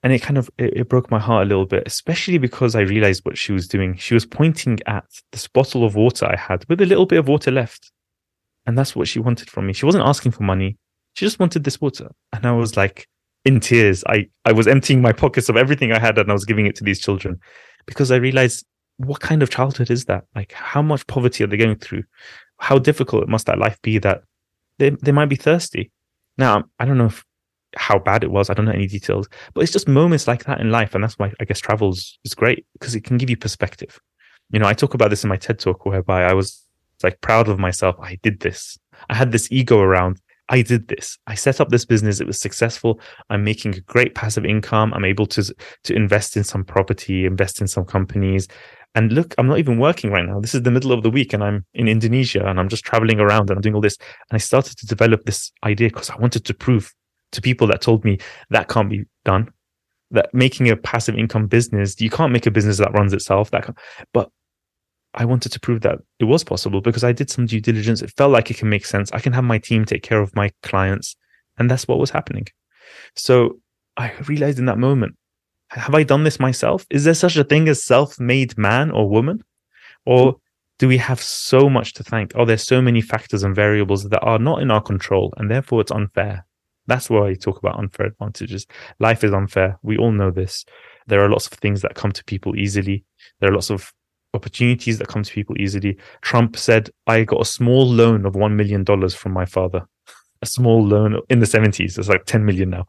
[0.03, 2.81] And it kind of it, it broke my heart a little bit, especially because I
[2.81, 3.97] realized what she was doing.
[3.97, 7.29] She was pointing at this bottle of water I had with a little bit of
[7.29, 7.91] water left.
[8.67, 9.73] And that's what she wanted from me.
[9.73, 10.77] She wasn't asking for money.
[11.15, 12.11] She just wanted this water.
[12.33, 13.09] And I was like
[13.47, 14.05] in tears.
[14.09, 16.75] I, I was emptying my pockets of everything I had and I was giving it
[16.77, 17.39] to these children
[17.87, 18.67] because I realized
[18.99, 20.25] what kind of childhood is that?
[20.35, 22.03] Like how much poverty are they going through?
[22.59, 24.23] How difficult must that life be that
[24.79, 25.93] they, they might be thirsty?
[26.37, 27.25] Now, I don't know if,
[27.77, 28.51] how bad it was.
[28.51, 30.95] I don't know any details, but it's just moments like that in life.
[30.95, 34.01] And that's why I guess travels is great because it can give you perspective.
[34.51, 36.65] You know, I talk about this in my TED talk whereby I was
[37.03, 37.97] like proud of myself.
[38.01, 38.79] I did this.
[39.11, 40.21] I had this ego around.
[40.49, 41.19] I did this.
[41.27, 42.21] I set up this business.
[42.21, 43.01] It was successful.
[43.31, 44.93] I'm making a great passive income.
[44.95, 48.47] I'm able to to invest in some property, invest in some companies.
[48.95, 50.41] And look, I'm not even working right now.
[50.41, 53.21] This is the middle of the week and I'm in Indonesia and I'm just traveling
[53.21, 53.99] around and I'm doing all this.
[54.31, 56.95] And I started to develop this idea because I wanted to prove
[57.33, 58.19] to people that told me
[58.51, 59.51] that can't be done.
[60.13, 63.51] That making a passive income business, you can't make a business that runs itself.
[63.51, 63.69] That,
[64.15, 64.31] but
[65.17, 68.03] I wanted to prove that it was possible because I did some due diligence.
[68.03, 69.11] It felt like it can make sense.
[69.13, 71.17] I can have my team take care of my clients,
[71.59, 72.47] and that's what was happening.
[73.15, 73.61] So
[73.97, 75.17] I realized in that moment
[75.71, 76.87] have I done this myself?
[76.91, 79.43] Is there such a thing as self made man or woman?
[80.05, 80.37] Or
[80.79, 82.33] do we have so much to thank?
[82.37, 85.81] Oh, there's so many factors and variables that are not in our control, and therefore
[85.81, 86.47] it's unfair.
[86.87, 88.67] That's why I talk about unfair advantages.
[89.01, 89.79] Life is unfair.
[89.83, 90.65] We all know this.
[91.09, 93.05] There are lots of things that come to people easily.
[93.41, 93.93] There are lots of
[94.37, 95.99] opportunities that come to people easily.
[96.21, 99.85] Trump said, I got a small loan of $1 million from my father.
[100.43, 101.99] A small loan in the 70s.
[101.99, 102.87] It's like 10 million now.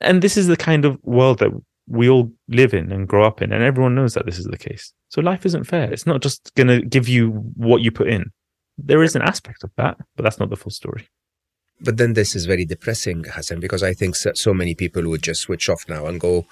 [0.00, 1.50] And this is the kind of world that
[1.88, 4.56] we all live in and grow up in, and everyone knows that this is the
[4.56, 4.92] case.
[5.08, 5.92] So life isn't fair.
[5.92, 8.30] It's not just going to give you what you put in.
[8.78, 11.08] There is an aspect of that, but that's not the full story.
[11.80, 15.40] But then this is very depressing, Hasan, because I think so many people would just
[15.42, 16.46] switch off now and go,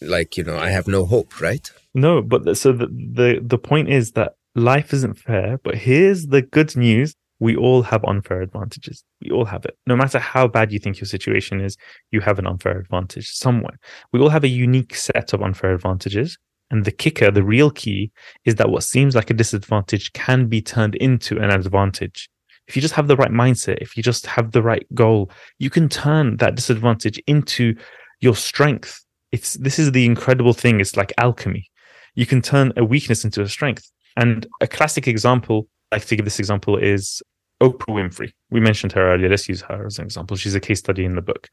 [0.00, 1.70] like, you know, I have no hope, right?
[1.94, 5.58] No, but so the, the the point is that life isn't fair.
[5.62, 9.02] But here's the good news: we all have unfair advantages.
[9.22, 9.76] We all have it.
[9.86, 11.76] No matter how bad you think your situation is,
[12.10, 13.78] you have an unfair advantage somewhere.
[14.12, 16.38] We all have a unique set of unfair advantages.
[16.70, 18.12] And the kicker, the real key,
[18.44, 22.30] is that what seems like a disadvantage can be turned into an advantage.
[22.68, 25.70] If you just have the right mindset, if you just have the right goal, you
[25.70, 27.74] can turn that disadvantage into
[28.20, 29.04] your strength.
[29.32, 30.80] It's this is the incredible thing.
[30.80, 31.70] It's like alchemy.
[32.14, 33.90] You can turn a weakness into a strength.
[34.16, 37.20] And a classic example I like to give this example is
[37.60, 38.32] Oprah Winfrey.
[38.50, 39.28] We mentioned her earlier.
[39.28, 40.36] Let's use her as an example.
[40.36, 41.48] She's a case study in the book.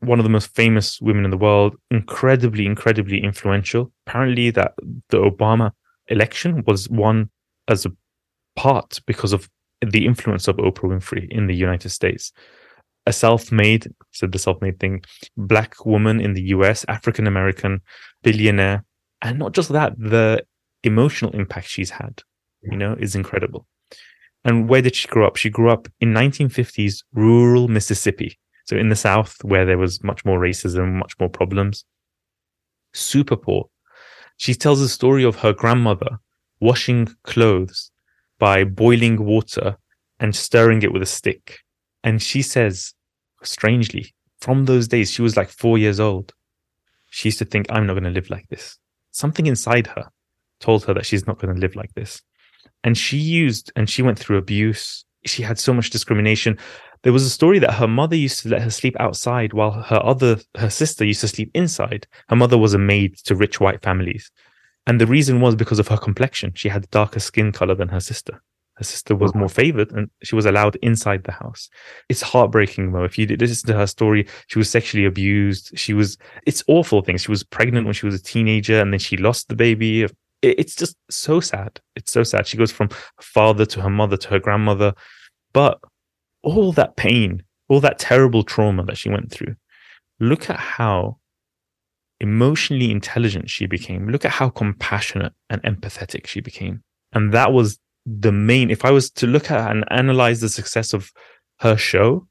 [0.00, 3.92] One of the most famous women in the world, incredibly, incredibly influential.
[4.06, 4.72] Apparently, that
[5.10, 5.70] the Obama
[6.08, 7.30] election was won
[7.68, 7.92] as a
[8.56, 9.48] part because of
[9.80, 12.32] the influence of Oprah Winfrey in the United States.
[13.06, 15.02] A self-made, said the self-made thing,
[15.36, 17.80] black woman in the US, African American,
[18.22, 18.84] billionaire,
[19.22, 20.44] and not just that, the
[20.84, 22.22] emotional impact she's had,
[22.62, 23.66] you know, is incredible.
[24.44, 25.36] And where did she grow up?
[25.36, 28.38] She grew up in 1950s rural Mississippi.
[28.64, 31.84] So in the South, where there was much more racism, much more problems.
[32.92, 33.68] Super poor.
[34.36, 36.18] She tells the story of her grandmother
[36.60, 37.90] washing clothes
[38.38, 39.76] by boiling water
[40.18, 41.58] and stirring it with a stick.
[42.04, 42.94] And she says,
[43.42, 46.32] strangely, from those days, she was like four years old.
[47.10, 48.78] She used to think, I'm not going to live like this.
[49.12, 50.10] Something inside her
[50.60, 52.22] told her that she's not going to live like this.
[52.82, 55.04] And she used and she went through abuse.
[55.26, 56.58] She had so much discrimination.
[57.02, 60.04] There was a story that her mother used to let her sleep outside while her
[60.04, 62.06] other her sister used to sleep inside.
[62.28, 64.30] Her mother was a maid to rich white families.
[64.86, 66.52] And the reason was because of her complexion.
[66.54, 68.42] She had darker skin color than her sister
[68.82, 71.68] her sister was more favored and she was allowed inside the house
[72.08, 76.18] it's heartbreaking though if you listen to her story she was sexually abused she was
[76.46, 79.48] it's awful things she was pregnant when she was a teenager and then she lost
[79.48, 80.06] the baby
[80.42, 81.80] it's just so sad.
[81.94, 82.46] It's so sad.
[82.46, 84.92] She goes from father to her mother to her grandmother.
[85.52, 85.78] But
[86.42, 89.54] all that pain, all that terrible trauma that she went through,
[90.18, 91.18] look at how
[92.20, 94.08] emotionally intelligent she became.
[94.08, 96.82] Look at how compassionate and empathetic she became.
[97.12, 100.92] And that was the main, if I was to look at and analyze the success
[100.92, 101.10] of
[101.60, 102.26] her show,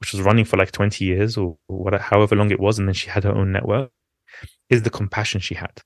[0.00, 2.94] which was running for like 20 years or whatever, however long it was, and then
[2.94, 3.90] she had her own network,
[4.68, 5.82] is the compassion she had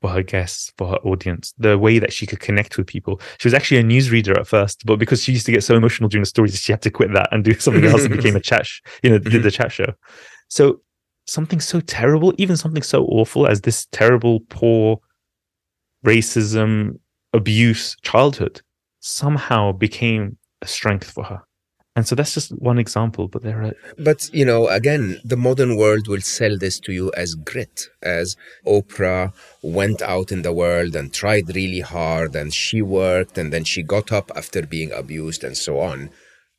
[0.00, 3.20] for her guests, for her audience, the way that she could connect with people.
[3.38, 6.08] She was actually a newsreader at first, but because she used to get so emotional
[6.08, 8.40] during the stories, she had to quit that and do something else and became a
[8.50, 9.42] chat, sh- you know, did mm-hmm.
[9.42, 9.92] the chat show.
[10.48, 10.80] So
[11.26, 15.00] something so terrible, even something so awful as this terrible, poor
[16.04, 16.98] racism,
[17.32, 18.62] abuse childhood
[19.00, 21.42] somehow became a strength for her.
[21.96, 23.74] And so that's just one example, but there are.
[23.98, 28.36] But, you know, again, the modern world will sell this to you as grit, as
[28.64, 33.64] Oprah went out in the world and tried really hard and she worked and then
[33.64, 36.10] she got up after being abused and so on.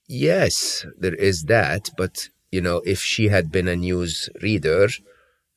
[0.07, 1.91] Yes, there is that.
[1.95, 4.89] But, you know, if she had been a news reader,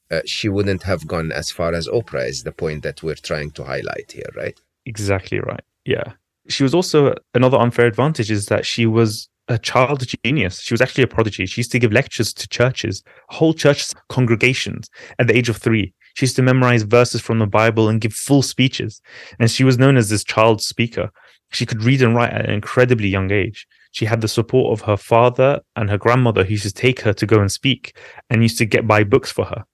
[0.09, 3.51] uh, she wouldn't have gone as far as Oprah is the point that we're trying
[3.53, 4.59] to highlight here, right?
[4.87, 5.63] Exactly right.
[5.85, 6.13] Yeah.
[6.49, 10.61] She was also another unfair advantage is that she was a child genius.
[10.61, 11.47] She was actually a prodigy.
[11.47, 15.93] She used to give lectures to churches, whole church congregations at the age of three.
[16.15, 19.01] She used to memorize verses from the Bible and give full speeches.
[19.39, 21.11] And she was known as this child speaker.
[21.53, 23.67] She could read and write at an incredibly young age.
[23.93, 27.13] She had the support of her father and her grandmother who used to take her
[27.13, 27.97] to go and speak
[28.31, 29.65] and used to get buy books for her.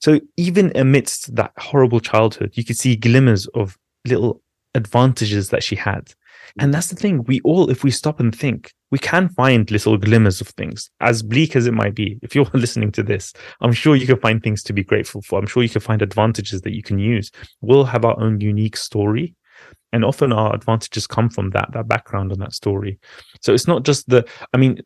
[0.00, 4.40] So even amidst that horrible childhood, you could see glimmers of little
[4.78, 6.06] advantages that she had.
[6.06, 6.64] Mm.
[6.64, 7.24] And that's the thing.
[7.24, 11.22] We all, if we stop and think, we can find little glimmers of things, as
[11.22, 12.18] bleak as it might be.
[12.22, 15.38] If you're listening to this, I'm sure you can find things to be grateful for.
[15.38, 17.30] I'm sure you can find advantages that you can use.
[17.60, 19.34] We'll have our own unique story.
[19.92, 22.98] And often our advantages come from that, that background and that story.
[23.42, 24.80] So it's not just the, I mean,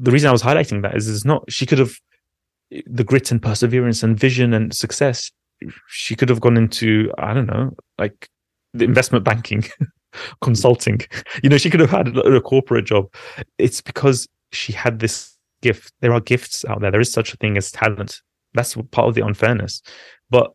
[0.00, 1.92] the reason I was highlighting that is it's not, she could have,
[2.86, 5.32] the grit and perseverance and vision and success,
[5.88, 8.28] she could have gone into, I don't know, like
[8.74, 9.64] investment banking
[10.40, 11.00] consulting.
[11.42, 13.12] You know, she could have had a, corporate job.
[13.58, 15.92] It's because she had this gift.
[16.00, 16.90] There are gifts out there.
[16.90, 18.20] There is such a thing as talent.
[18.54, 19.82] That's part of the unfairness.
[20.30, 20.52] But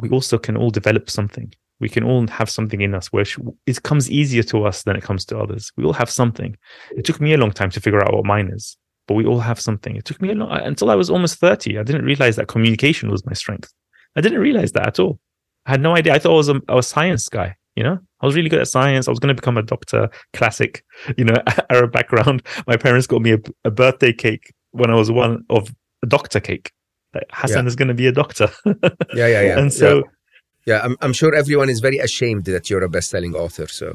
[0.00, 1.52] we also can all develop something.
[1.78, 3.26] We can all have something in us where
[3.66, 5.70] it comes easier to us than it comes to others.
[5.76, 6.56] We all have something.
[6.96, 9.40] It took me a long time to figure out what mine is, but we all
[9.40, 9.94] have something.
[9.94, 11.78] It took me a long until I was almost 30.
[11.78, 13.72] I didn't realize that communication was my strength.
[14.16, 15.20] I didn't realize that at all.
[15.66, 16.14] I had no idea.
[16.14, 17.56] I thought I was a, I was a science guy.
[17.74, 19.06] You know, I was really good at science.
[19.06, 20.82] I was going to become a doctor, classic,
[21.18, 21.36] you know,
[21.70, 22.42] Arab background.
[22.66, 26.40] My parents got me a, a birthday cake when I was one of a doctor
[26.40, 26.72] cake.
[27.34, 27.68] Hasan yeah.
[27.68, 28.50] is going to be a doctor.
[28.64, 29.58] yeah, yeah, yeah.
[29.58, 30.02] And so, yeah.
[30.66, 33.68] Yeah, I'm, I'm sure everyone is very ashamed that you're a best-selling author.
[33.68, 33.94] So,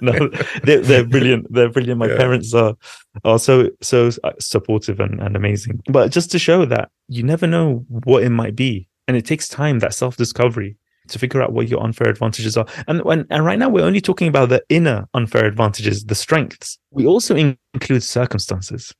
[0.00, 0.30] no,
[0.62, 1.52] they're, they're, brilliant.
[1.52, 1.98] They're brilliant.
[1.98, 2.16] My yeah.
[2.16, 2.74] parents are
[3.22, 5.82] are so so supportive and, and amazing.
[5.90, 9.48] But just to show that you never know what it might be, and it takes
[9.48, 9.78] time.
[9.80, 10.76] That self-discovery
[11.08, 12.66] to figure out what your unfair advantages are.
[12.86, 16.78] And when and right now we're only talking about the inner unfair advantages, the strengths.
[16.90, 18.92] We also include circumstances.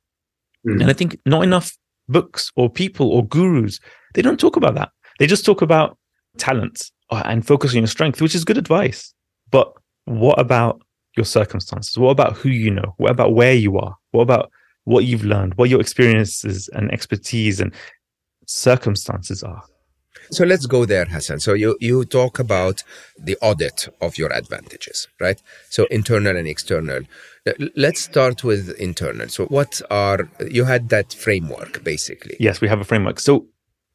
[0.67, 0.81] Mm.
[0.81, 1.77] And I think not enough
[2.09, 3.79] books or people or gurus,
[4.13, 4.89] they don't talk about that.
[5.19, 5.97] They just talk about
[6.37, 9.13] talents uh, and focus on your strength, which is good advice.
[9.51, 9.73] But
[10.05, 10.81] what about
[11.15, 11.97] your circumstances?
[11.97, 12.95] What about who you know?
[12.97, 13.95] What about where you are?
[14.11, 14.51] What about
[14.85, 15.55] what you've learned?
[15.55, 17.73] What your experiences and expertise and
[18.47, 19.63] circumstances are?
[20.31, 21.39] So let's go there, Hasan.
[21.39, 22.83] So you, you talk about
[23.17, 25.41] the audit of your advantages, right?
[25.69, 27.01] So internal and external.
[27.75, 29.27] Let's start with internal.
[29.29, 32.37] So what are, you had that framework basically.
[32.39, 33.19] Yes, we have a framework.
[33.19, 33.47] So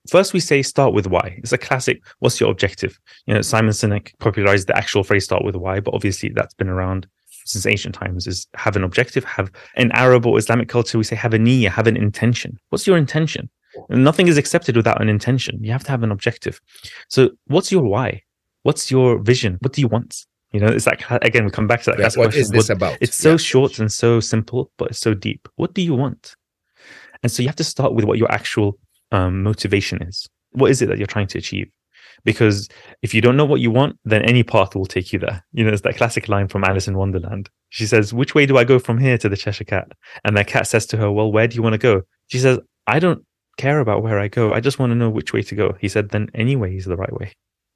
[0.08, 1.36] first we say start with why.
[1.38, 2.02] It's a classic.
[2.18, 2.98] What's your objective?
[3.26, 6.68] You know, Simon Sinek popularized the actual phrase start with why, but obviously that's been
[6.68, 7.06] around
[7.48, 11.16] since ancient times is have an objective, have in Arab or Islamic culture, we say
[11.16, 12.58] have a niyyah, have an intention.
[12.68, 13.48] What's your intention?
[13.88, 15.62] Nothing is accepted without an intention.
[15.62, 16.60] You have to have an objective.
[17.08, 18.22] So, what's your why?
[18.62, 19.58] What's your vision?
[19.60, 20.26] What do you want?
[20.52, 21.98] You know, it's like again, we come back to that.
[21.98, 22.40] Yeah, what question.
[22.40, 22.98] is this what, about?
[23.00, 23.36] It's so yeah.
[23.36, 25.48] short and so simple, but it's so deep.
[25.56, 26.36] What do you want?
[27.22, 28.78] And so you have to start with what your actual
[29.12, 30.28] um, motivation is.
[30.52, 31.68] What is it that you're trying to achieve?
[32.24, 32.68] Because
[33.02, 35.44] if you don't know what you want, then any path will take you there.
[35.52, 37.50] You know, it's that classic line from Alice in Wonderland.
[37.68, 39.88] She says, "Which way do I go from here to the Cheshire Cat?"
[40.24, 42.58] And the cat says to her, "Well, where do you want to go?" She says,
[42.86, 43.24] "I don't
[43.58, 44.54] care about where I go.
[44.54, 45.76] I just want to know which way to go.
[45.78, 47.32] He said, then any way is the right way,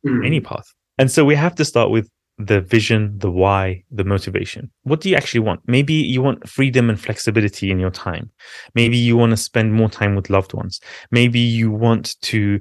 [0.07, 0.25] mm.
[0.27, 0.73] any path.
[0.97, 2.09] And so we have to start with
[2.39, 4.71] the vision, the why, the motivation.
[4.85, 5.61] What do you actually want?
[5.67, 8.31] Maybe you want freedom and flexibility in your time.
[8.75, 10.81] Maybe you want to spend more time with loved ones.
[11.11, 12.61] Maybe you want to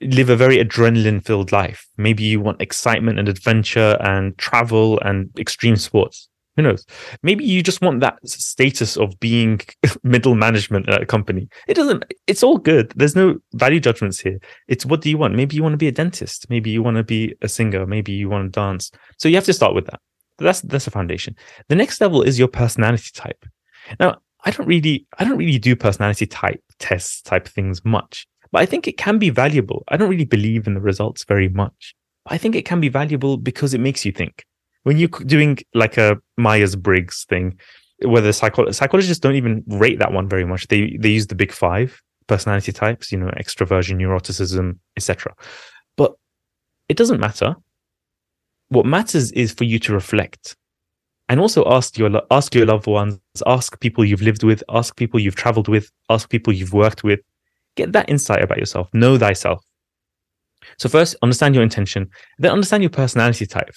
[0.00, 1.86] live a very adrenaline filled life.
[1.96, 6.28] Maybe you want excitement and adventure and travel and extreme sports.
[6.58, 6.84] Who knows?
[7.22, 9.60] Maybe you just want that status of being
[10.02, 11.48] middle management at a company.
[11.68, 12.92] It doesn't, it's all good.
[12.96, 14.40] There's no value judgments here.
[14.66, 15.36] It's what do you want?
[15.36, 16.50] Maybe you want to be a dentist.
[16.50, 17.86] Maybe you want to be a singer.
[17.86, 18.90] Maybe you want to dance.
[19.18, 20.00] So you have to start with that.
[20.38, 21.36] That's, that's a foundation.
[21.68, 23.46] The next level is your personality type.
[24.00, 28.62] Now, I don't really, I don't really do personality type tests type things much, but
[28.62, 29.84] I think it can be valuable.
[29.86, 31.94] I don't really believe in the results very much.
[32.26, 34.44] I think it can be valuable because it makes you think.
[34.84, 37.58] When you're doing like a Myers Briggs thing,
[38.02, 40.68] whether psycho- psychologists don't even rate that one very much.
[40.68, 45.34] They they use the big five personality types, you know, extroversion, neuroticism, etc.
[45.96, 46.14] But
[46.88, 47.56] it doesn't matter.
[48.68, 50.56] What matters is for you to reflect
[51.28, 55.18] and also ask your ask your loved ones, ask people you've lived with, ask people
[55.20, 57.20] you've traveled with, ask people you've worked with.
[57.76, 58.88] Get that insight about yourself.
[58.92, 59.64] Know thyself.
[60.78, 63.74] So first, understand your intention, then understand your personality type.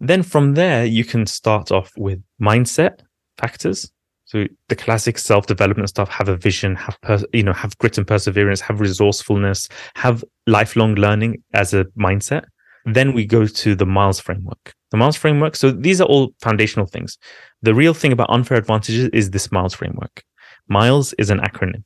[0.00, 3.00] Then from there, you can start off with mindset
[3.38, 3.90] factors.
[4.24, 8.06] So the classic self-development stuff, have a vision, have, per, you know, have grit and
[8.06, 12.44] perseverance, have resourcefulness, have lifelong learning as a mindset.
[12.84, 14.74] Then we go to the Miles framework.
[14.90, 15.56] The Miles framework.
[15.56, 17.18] So these are all foundational things.
[17.62, 20.24] The real thing about unfair advantages is this Miles framework.
[20.68, 21.84] Miles is an acronym.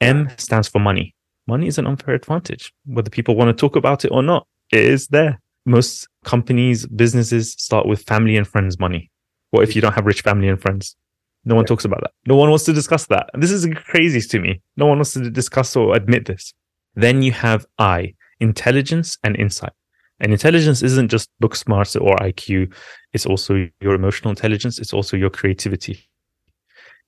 [0.00, 1.14] M stands for money.
[1.46, 2.72] Money is an unfair advantage.
[2.84, 5.40] Whether people want to talk about it or not, it is there.
[5.66, 9.10] Most companies, businesses start with family and friends money.
[9.50, 10.96] What if you don't have rich family and friends?
[11.44, 12.12] No one talks about that.
[12.26, 13.30] No one wants to discuss that.
[13.34, 14.60] This is crazy to me.
[14.76, 16.52] No one wants to discuss or admit this.
[16.94, 19.72] Then you have I, intelligence and insight.
[20.20, 22.72] And intelligence isn't just book smarts or IQ.
[23.12, 24.78] It's also your emotional intelligence.
[24.78, 26.08] It's also your creativity.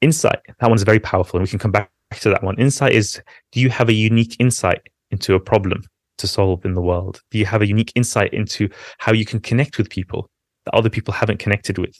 [0.00, 1.38] Insight, that one's very powerful.
[1.38, 1.90] And we can come back
[2.20, 2.58] to that one.
[2.58, 3.20] Insight is,
[3.52, 5.82] do you have a unique insight into a problem
[6.18, 7.20] to solve in the world?
[7.30, 10.30] Do you have a unique insight into how you can connect with people
[10.64, 11.96] that other people haven't connected with?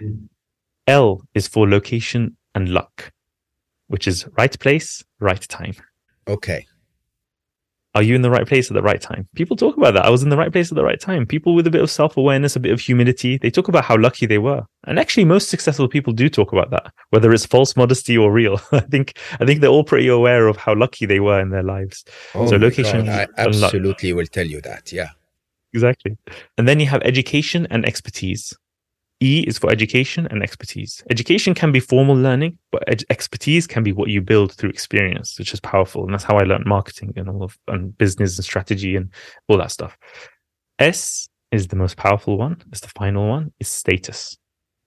[0.00, 0.28] Mm.
[0.86, 3.12] L is for location and luck,
[3.86, 5.74] which is right place, right time.
[6.28, 6.66] Okay
[7.94, 9.28] are you in the right place at the right time?
[9.34, 10.06] People talk about that.
[10.06, 11.26] I was in the right place at the right time.
[11.26, 13.98] People with a bit of self awareness, a bit of humility, they talk about how
[13.98, 14.64] lucky they were.
[14.84, 18.60] And actually, most successful people do talk about that, whether it's false modesty or real.
[18.72, 21.62] I think I think they're all pretty aware of how lucky they were in their
[21.62, 22.04] lives.
[22.34, 24.90] Oh so location, God, I absolutely will tell you that.
[24.90, 25.10] Yeah,
[25.74, 26.16] exactly.
[26.56, 28.54] And then you have education and expertise.
[29.22, 31.02] E is for education and expertise.
[31.08, 35.38] Education can be formal learning, but ed- expertise can be what you build through experience,
[35.38, 36.04] which is powerful.
[36.04, 39.10] And that's how I learned marketing and all of and business and strategy and
[39.48, 39.96] all that stuff.
[40.78, 42.62] S is the most powerful one.
[42.72, 43.52] It's the final one.
[43.60, 44.36] Is status.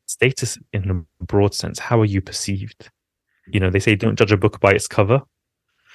[0.07, 1.79] Status in a broad sense.
[1.79, 2.89] How are you perceived?
[3.47, 5.21] You know, they say don't judge a book by its cover.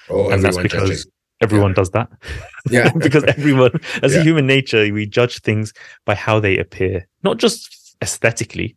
[0.08, 1.06] Oh, and that's because
[1.42, 1.74] everyone yeah.
[1.74, 2.08] does that.
[2.70, 2.92] Yeah.
[2.98, 3.72] because everyone,
[4.02, 4.20] as yeah.
[4.20, 5.72] a human nature, we judge things
[6.06, 8.76] by how they appear, not just aesthetically,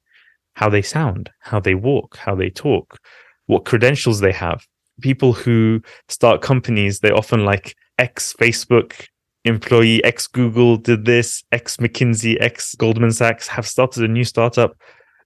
[0.54, 3.00] how they sound, how they walk, how they talk,
[3.48, 4.66] what credentials they have.
[5.02, 9.08] People who start companies, they often like ex Facebook
[9.46, 14.78] employee, ex Google did this, ex McKinsey, ex Goldman Sachs have started a new startup.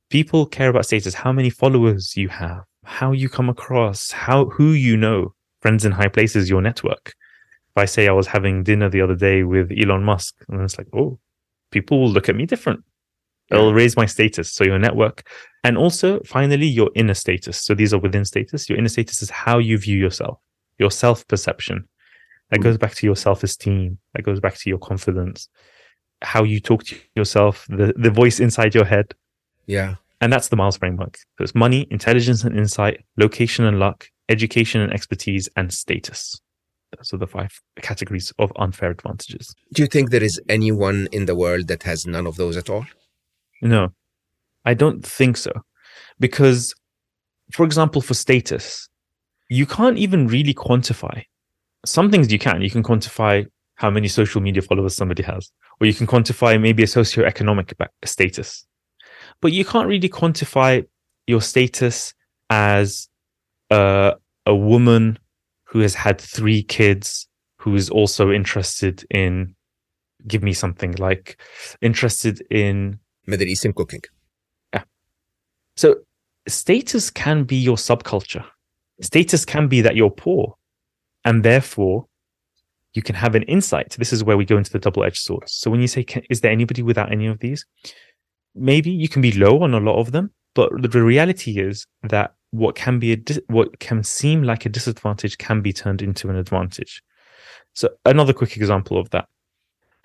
[0.09, 4.71] People care about status, how many followers you have, how you come across, how who
[4.71, 7.13] you know, friends in high places, your network.
[7.75, 10.77] If I say I was having dinner the other day with Elon Musk, and it's
[10.77, 11.19] like, oh,
[11.71, 12.83] people will look at me different.
[13.51, 14.51] It'll raise my status.
[14.51, 15.27] So your network.
[15.63, 17.57] And also, finally, your inner status.
[17.57, 18.69] So these are within status.
[18.69, 20.39] Your inner status is how you view yourself,
[20.77, 21.87] your self perception.
[22.49, 22.63] That hmm.
[22.63, 23.97] goes back to your self esteem.
[24.13, 25.49] That goes back to your confidence,
[26.21, 29.13] how you talk to yourself, the, the voice inside your head.
[29.65, 29.95] Yeah.
[30.19, 31.17] And that's the Miles framework.
[31.37, 36.41] So it's money, intelligence and insight, location and luck, education and expertise, and status.
[36.97, 39.53] Those are the five categories of unfair advantages.
[39.73, 42.69] Do you think there is anyone in the world that has none of those at
[42.69, 42.85] all?
[43.61, 43.89] No,
[44.65, 45.51] I don't think so.
[46.19, 46.73] Because,
[47.51, 48.89] for example, for status,
[49.49, 51.23] you can't even really quantify.
[51.85, 52.61] Some things you can.
[52.61, 53.45] You can quantify
[53.75, 58.65] how many social media followers somebody has, or you can quantify maybe a socioeconomic status.
[59.41, 60.85] But you can't really quantify
[61.27, 62.13] your status
[62.49, 63.07] as
[63.69, 65.19] a, a woman
[65.65, 67.27] who has had three kids,
[67.59, 69.55] who is also interested in,
[70.27, 71.39] give me something like
[71.81, 74.01] interested in Middle cooking.
[74.73, 74.83] Yeah.
[75.75, 75.97] So
[76.47, 78.45] status can be your subculture.
[79.01, 80.55] Status can be that you're poor,
[81.25, 82.07] and therefore
[82.93, 83.95] you can have an insight.
[83.99, 85.43] This is where we go into the double-edged sword.
[85.47, 87.65] So when you say, can, "Is there anybody without any of these?"
[88.55, 92.33] Maybe you can be low on a lot of them, but the reality is that
[92.51, 93.17] what can be a
[93.47, 97.03] what can seem like a disadvantage can be turned into an advantage.
[97.73, 99.27] So another quick example of that: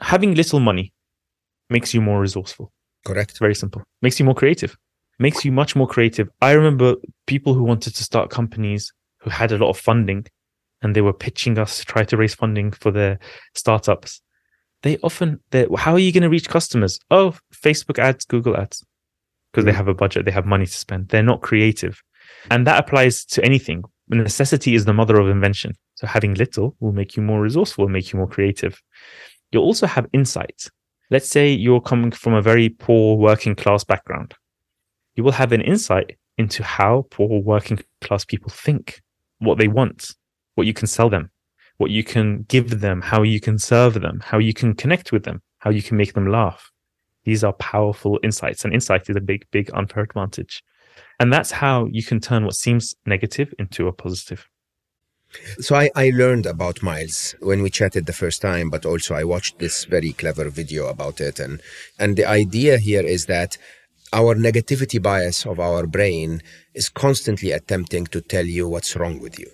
[0.00, 0.92] having little money
[1.70, 2.72] makes you more resourceful.
[3.04, 3.38] Correct.
[3.38, 3.82] Very simple.
[4.00, 4.76] Makes you more creative.
[5.18, 6.28] Makes you much more creative.
[6.40, 6.96] I remember
[7.26, 10.26] people who wanted to start companies who had a lot of funding
[10.82, 13.18] and they were pitching us to try to raise funding for their
[13.54, 14.20] startups.
[14.82, 16.98] They often, how are you going to reach customers?
[17.10, 18.84] Oh, Facebook ads, Google ads,
[19.52, 19.66] because mm.
[19.66, 21.08] they have a budget, they have money to spend.
[21.08, 22.02] They're not creative.
[22.50, 23.84] And that applies to anything.
[24.08, 25.74] Necessity is the mother of invention.
[25.94, 28.82] So having little will make you more resourceful, make you more creative.
[29.52, 30.68] You'll also have insights.
[31.12, 34.32] Let's say you're coming from a very poor working class background.
[35.14, 39.02] You will have an insight into how poor working class people think,
[39.38, 40.14] what they want,
[40.54, 41.30] what you can sell them,
[41.76, 45.24] what you can give them, how you can serve them, how you can connect with
[45.24, 46.72] them, how you can make them laugh.
[47.24, 50.64] These are powerful insights, and insight is a big, big unfair advantage.
[51.20, 54.48] And that's how you can turn what seems negative into a positive.
[55.60, 59.24] So I, I learned about Miles when we chatted the first time, but also I
[59.24, 61.38] watched this very clever video about it.
[61.38, 61.60] And,
[61.98, 63.58] and the idea here is that
[64.12, 66.42] our negativity bias of our brain
[66.74, 69.50] is constantly attempting to tell you what's wrong with you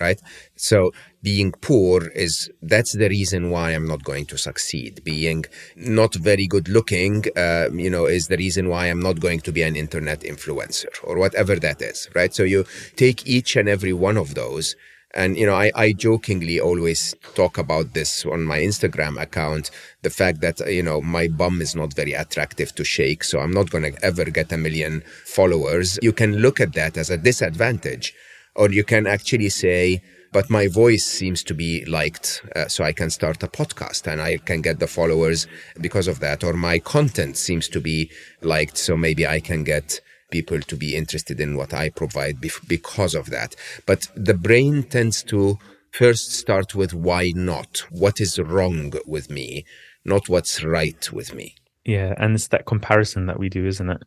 [0.00, 0.20] right?
[0.56, 5.02] So being poor is that's the reason why i'm not going to succeed.
[5.04, 5.44] Being
[5.76, 9.52] not very good looking uh, you know is the reason why i'm not going to
[9.52, 12.34] be an internet influencer or whatever that is right?
[12.34, 12.64] So you
[12.96, 14.76] take each and every one of those
[15.14, 19.70] and, you know, I, I jokingly always talk about this on my Instagram account
[20.02, 23.24] the fact that, you know, my bum is not very attractive to shake.
[23.24, 25.98] So I'm not going to ever get a million followers.
[26.02, 28.12] You can look at that as a disadvantage,
[28.56, 30.02] or you can actually say,
[30.32, 34.20] but my voice seems to be liked, uh, so I can start a podcast and
[34.20, 35.46] I can get the followers
[35.80, 36.42] because of that.
[36.42, 38.10] Or my content seems to be
[38.42, 40.00] liked, so maybe I can get
[40.34, 43.54] people to be interested in what I provide because of that.
[43.86, 45.58] But the brain tends to
[45.92, 47.84] first start with why not?
[47.90, 49.64] What is wrong with me?
[50.04, 51.54] Not what's right with me.
[51.84, 52.14] Yeah.
[52.18, 54.02] And it's that comparison that we do, isn't it?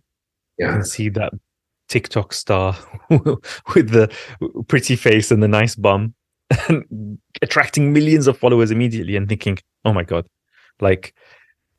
[0.60, 0.68] Yeah.
[0.68, 1.32] You can see that
[1.88, 2.76] TikTok star
[3.10, 4.14] with the
[4.68, 6.14] pretty face and the nice bum
[6.68, 10.28] and attracting millions of followers immediately and thinking, oh my God,
[10.82, 11.14] like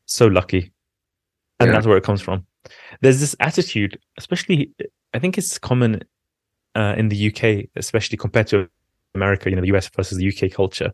[0.07, 0.73] so lucky.
[1.61, 1.73] And yeah.
[1.75, 2.48] that's where it comes from
[3.01, 4.73] there's this attitude, especially
[5.15, 6.03] I think it's common
[6.75, 8.69] uh, in the UK, especially compared to
[9.15, 10.93] America, you know, the US versus the UK culture.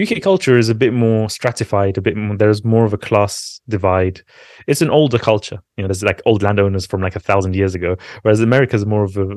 [0.00, 3.60] UK culture is a bit more stratified, a bit more, there's more of a class
[3.68, 4.22] divide.
[4.66, 5.58] It's an older culture.
[5.76, 8.86] You know, there's like old landowners from like a thousand years ago, whereas America is
[8.86, 9.28] more of a,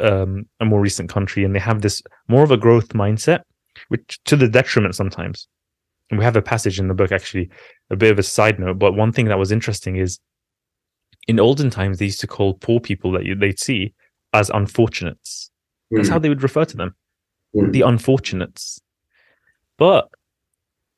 [0.00, 3.40] um, a more recent country and they have this more of a growth mindset,
[3.88, 5.48] which to the detriment sometimes.
[6.10, 7.50] And we have a passage in the book, actually,
[7.90, 10.20] a bit of a side note, but one thing that was interesting is
[11.28, 13.94] in olden times, they used to call poor people that you, they'd see
[14.32, 15.50] as unfortunates.
[15.90, 16.12] That's mm.
[16.12, 16.94] how they would refer to them,
[17.54, 17.72] mm.
[17.72, 18.80] the unfortunates.
[19.78, 20.08] But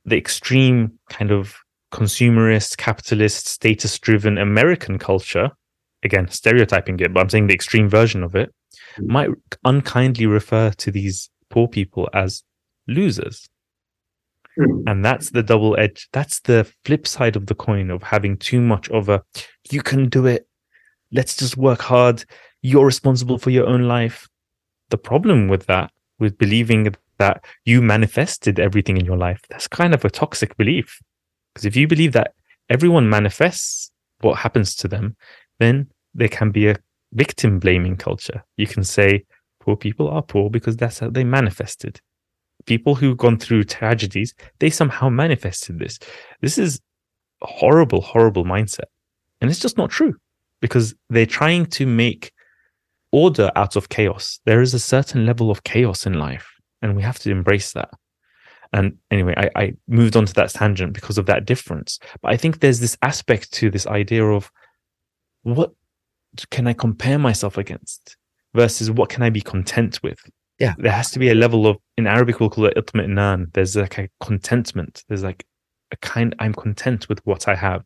[0.05, 1.57] the extreme kind of
[1.93, 5.51] consumerist, capitalist, status driven American culture,
[6.03, 8.55] again, stereotyping it, but I'm saying the extreme version of it,
[8.99, 9.07] mm.
[9.07, 9.31] might
[9.65, 12.43] unkindly refer to these poor people as
[12.87, 13.49] losers.
[14.59, 14.83] Hmm.
[14.87, 16.09] And that's the double edge.
[16.13, 19.23] That's the flip side of the coin of having too much of a,
[19.71, 20.49] you can do it.
[21.13, 22.25] Let's just work hard.
[22.63, 24.29] You're responsible for your own life.
[24.91, 29.95] The problem with that, with believing that you manifested everything in your life, that's kind
[29.95, 30.99] of a toxic belief.
[31.55, 32.35] Because if you believe that
[32.69, 35.17] everyone manifests what happens to them,
[35.61, 36.77] then there can be a
[37.13, 38.43] victim blaming culture.
[38.57, 39.25] You can say
[39.61, 42.01] poor people are poor because that's how they manifested
[42.69, 45.99] people who've gone through tragedies, they somehow manifested this.
[46.43, 46.81] This is
[47.43, 48.91] a horrible, horrible mindset.
[49.41, 50.15] And it's just not true
[50.61, 52.33] because they're trying to make
[53.11, 54.39] order out of chaos.
[54.45, 56.47] There is a certain level of chaos in life,
[56.83, 57.91] and we have to embrace that.
[58.75, 61.99] And anyway, I, I moved on to that tangent because of that difference.
[62.21, 64.51] But I think there's this aspect to this idea of
[65.43, 65.73] what
[66.51, 68.19] can I compare myself against
[68.55, 70.19] versus what can I be content with?
[70.59, 73.53] Yeah, there has to be a level of in Arabic we'll call it itminan.
[73.53, 75.05] There's like a contentment.
[75.09, 75.47] There's like
[75.93, 76.35] a kind.
[76.39, 77.85] I'm content with what I have,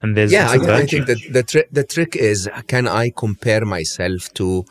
[0.00, 0.50] and there's yeah.
[0.50, 4.64] I, I, think that the the trick is can I compare myself to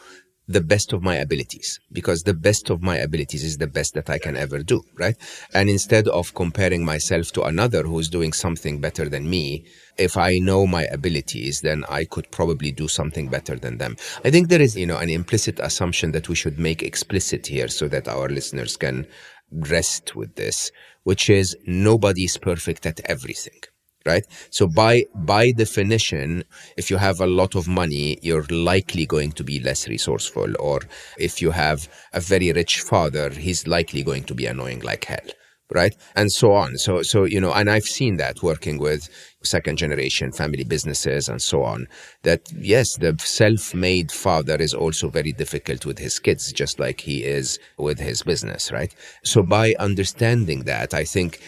[0.49, 4.09] the best of my abilities because the best of my abilities is the best that
[4.09, 5.15] I can ever do, right?
[5.53, 9.65] And instead of comparing myself to another who's doing something better than me,
[9.99, 13.95] if I know my abilities, then I could probably do something better than them.
[14.25, 17.67] I think there is, you know, an implicit assumption that we should make explicit here
[17.67, 19.05] so that our listeners can
[19.51, 20.71] rest with this,
[21.03, 23.61] which is nobody's perfect at everything
[24.05, 24.25] right?
[24.49, 26.43] So by by definition,
[26.77, 30.53] if you have a lot of money, you're likely going to be less resourceful.
[30.59, 30.81] Or
[31.17, 35.29] if you have a very rich father, he's likely going to be annoying like hell.
[35.71, 35.95] Right.
[36.15, 36.79] And so on.
[36.79, 39.07] So, so, you know, and I've seen that working with
[39.43, 41.87] second generation family businesses and so on.
[42.23, 47.01] That yes, the self made father is also very difficult with his kids, just like
[47.01, 48.71] he is with his business.
[48.71, 48.95] Right.
[49.23, 51.39] So by understanding that, I think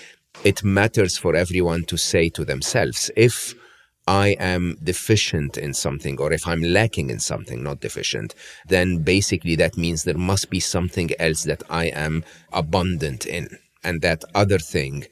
[0.44, 3.54] it matters for everyone to say to themselves if
[4.08, 8.34] I am deficient in something or if I'm lacking in something, not deficient,
[8.68, 13.48] then basically that means there must be something else that I am abundant in.
[13.84, 15.06] And that other thing,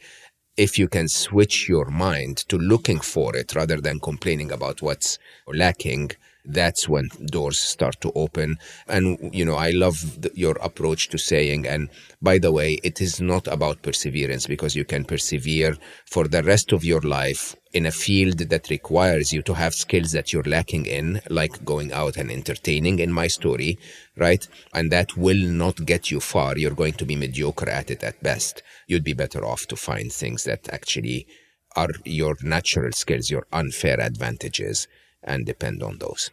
[0.58, 5.20] if you can switch your mind to looking for it rather than complaining about what's
[5.48, 6.12] lacking,
[6.50, 8.58] that's when doors start to open.
[8.88, 11.90] And, you know, I love the, your approach to saying, and
[12.22, 15.76] by the way, it is not about perseverance because you can persevere
[16.06, 20.12] for the rest of your life in a field that requires you to have skills
[20.12, 23.78] that you're lacking in, like going out and entertaining in my story,
[24.18, 24.48] right?
[24.74, 26.58] And that will not get you far.
[26.58, 28.64] You're going to be mediocre at it at best.
[28.88, 31.28] You'd be better off to find things that actually
[31.76, 34.88] are your natural skills, your unfair advantages,
[35.24, 36.32] and depend on those.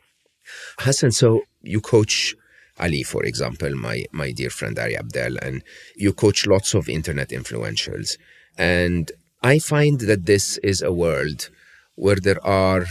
[0.80, 2.34] Hasan, so you coach
[2.78, 5.62] Ali, for example, my, my dear friend Ali Abdaal, and
[5.96, 8.18] you coach lots of internet influentials.
[8.58, 9.10] And
[9.42, 11.50] I find that this is a world
[11.94, 12.84] where there are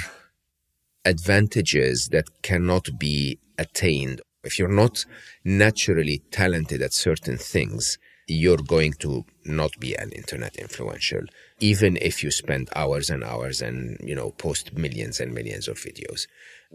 [1.06, 4.22] advantages that cannot be attained.
[4.44, 5.06] If you're not
[5.44, 7.98] naturally talented at certain things,
[8.28, 11.22] you're going to not be an internet influential,
[11.60, 15.78] even if you spend hours and hours and, you know, post millions and millions of
[15.78, 16.26] videos.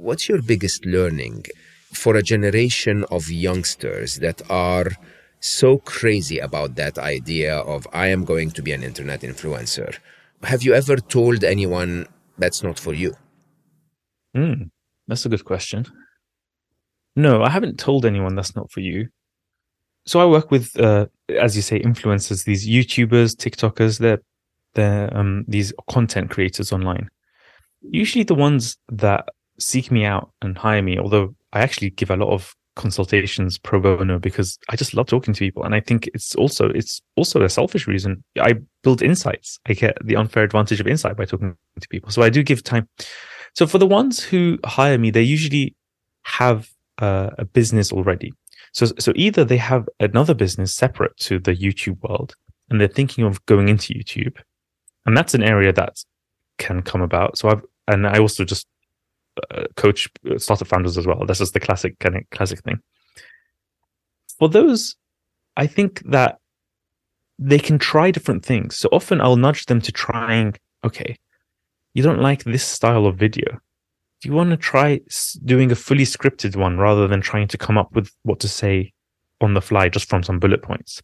[0.01, 1.45] What's your biggest learning
[1.93, 4.93] for a generation of youngsters that are
[5.41, 9.99] so crazy about that idea of I am going to be an internet influencer?
[10.43, 12.07] Have you ever told anyone
[12.39, 13.15] that's not for you?
[14.35, 14.71] Mm,
[15.07, 15.85] that's a good question.
[17.15, 19.09] No, I haven't told anyone that's not for you.
[20.07, 23.99] So I work with, uh, as you say, influencers, these YouTubers, TikTokers.
[23.99, 24.23] They're
[24.73, 27.11] they're um, these content creators online.
[27.83, 29.29] Usually, the ones that
[29.61, 33.81] seek me out and hire me, although I actually give a lot of consultations pro
[33.81, 35.65] bono because I just love talking to people.
[35.65, 38.25] And I think it's also it's also a selfish reason.
[38.41, 39.59] I build insights.
[39.67, 42.11] I get the unfair advantage of insight by talking to people.
[42.11, 42.89] So I do give time.
[43.55, 45.75] So for the ones who hire me, they usually
[46.23, 48.33] have uh, a business already.
[48.73, 52.35] So so either they have another business separate to the YouTube world
[52.71, 54.37] and they're thinking of going into YouTube.
[55.07, 56.05] And that's an area that
[56.59, 57.37] can come about.
[57.37, 58.67] So I've and I also just
[59.51, 61.25] uh, coach uh, startup founders as well.
[61.27, 62.81] This is the classic kind of classic thing.
[64.39, 64.97] For those,
[65.57, 66.39] I think that
[67.39, 68.77] they can try different things.
[68.77, 70.55] So often I'll nudge them to trying.
[70.85, 71.17] Okay,
[71.95, 73.61] you don't like this style of video.
[74.21, 75.01] Do you want to try
[75.45, 78.93] doing a fully scripted one rather than trying to come up with what to say
[79.41, 81.03] on the fly just from some bullet points?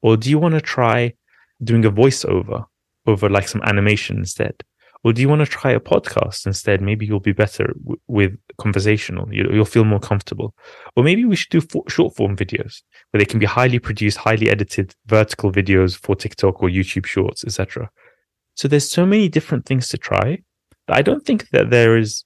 [0.00, 1.12] Or do you want to try
[1.62, 2.64] doing a voiceover
[3.06, 4.62] over like some animation instead?
[5.04, 6.80] Or do you want to try a podcast instead?
[6.80, 9.32] Maybe you'll be better w- with conversational.
[9.32, 10.54] You, will feel more comfortable.
[10.96, 14.48] Or maybe we should do short form videos where they can be highly produced, highly
[14.48, 17.90] edited vertical videos for TikTok or YouTube Shorts, etc.
[18.54, 20.38] So there's so many different things to try
[20.88, 22.24] I don't think that there is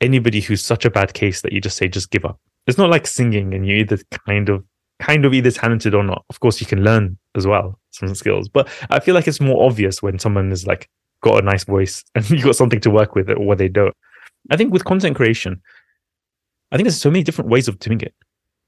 [0.00, 2.38] anybody who's such a bad case that you just say just give up.
[2.66, 4.64] It's not like singing and you either kind of
[5.00, 6.24] kind of either talented or not.
[6.30, 9.66] Of course, you can learn as well some skills, but I feel like it's more
[9.66, 10.88] obvious when someone is like,
[11.22, 13.94] got a nice voice and you got something to work with or they don't.
[14.50, 15.62] I think with content creation,
[16.70, 18.14] I think there's so many different ways of doing it.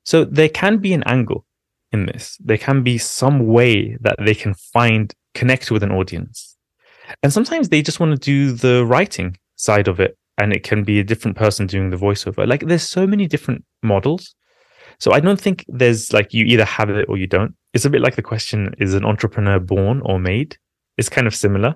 [0.04, 1.46] So there can be an angle
[1.92, 2.38] in this.
[2.42, 6.56] There can be some way that they can find connect with an audience.
[7.22, 10.84] And sometimes they just want to do the writing side of it and it can
[10.84, 12.46] be a different person doing the voiceover.
[12.46, 14.34] Like there's so many different models.
[14.98, 17.54] So I don't think there's like you either have it or you don't.
[17.72, 20.56] It's a bit like the question is an entrepreneur born or made?
[20.96, 21.74] It's kind of similar.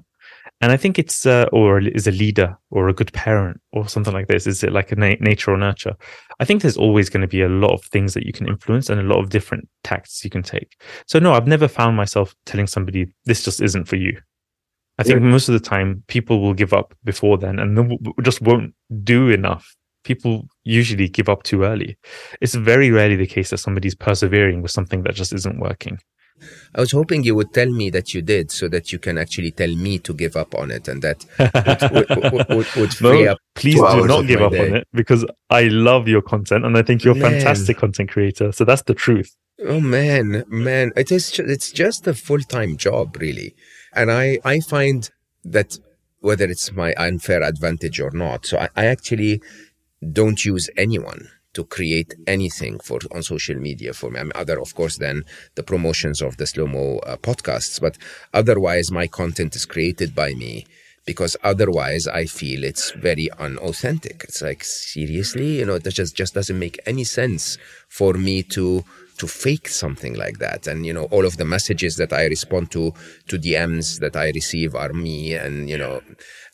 [0.61, 4.13] And I think it's, uh, or is a leader or a good parent or something
[4.13, 4.47] like this.
[4.47, 5.95] Is it like a na- nature or nurture?
[6.41, 8.91] I think there's always going to be a lot of things that you can influence
[8.91, 10.81] and a lot of different tactics you can take.
[11.07, 14.19] So no, I've never found myself telling somebody this just isn't for you.
[14.99, 15.29] I think yeah.
[15.29, 19.77] most of the time people will give up before then and just won't do enough.
[20.03, 21.97] People usually give up too early.
[22.41, 26.01] It's very rarely the case that somebody's persevering with something that just isn't working.
[26.75, 29.51] I was hoping you would tell me that you did so that you can actually
[29.51, 31.25] tell me to give up on it and that
[31.93, 33.39] would, would, would, would free no, up.
[33.55, 34.69] Please do not give up day.
[34.69, 38.53] on it because I love your content and I think you're a fantastic content creator.
[38.53, 39.35] So that's the truth.
[39.67, 41.33] Oh man, man, it is.
[41.33, 43.57] Ju- it's just a full time job, really,
[43.93, 45.11] and I I find
[45.45, 45.77] that
[46.21, 49.43] whether it's my unfair advantage or not, so I, I actually
[50.13, 51.29] don't use anyone
[51.59, 54.21] to create anything for on social media for me.
[54.21, 55.25] I mean, other, of course, than
[55.57, 57.99] the promotions of the Slo Mo uh, podcasts, but
[58.33, 60.67] otherwise, my content is created by me
[61.05, 64.23] because otherwise, I feel it's very unauthentic.
[64.29, 68.85] It's like seriously, you know, it just just doesn't make any sense for me to
[69.17, 70.69] to fake something like that.
[70.69, 72.95] And you know, all of the messages that I respond to
[73.31, 76.03] to DMs that I receive are me, and you know,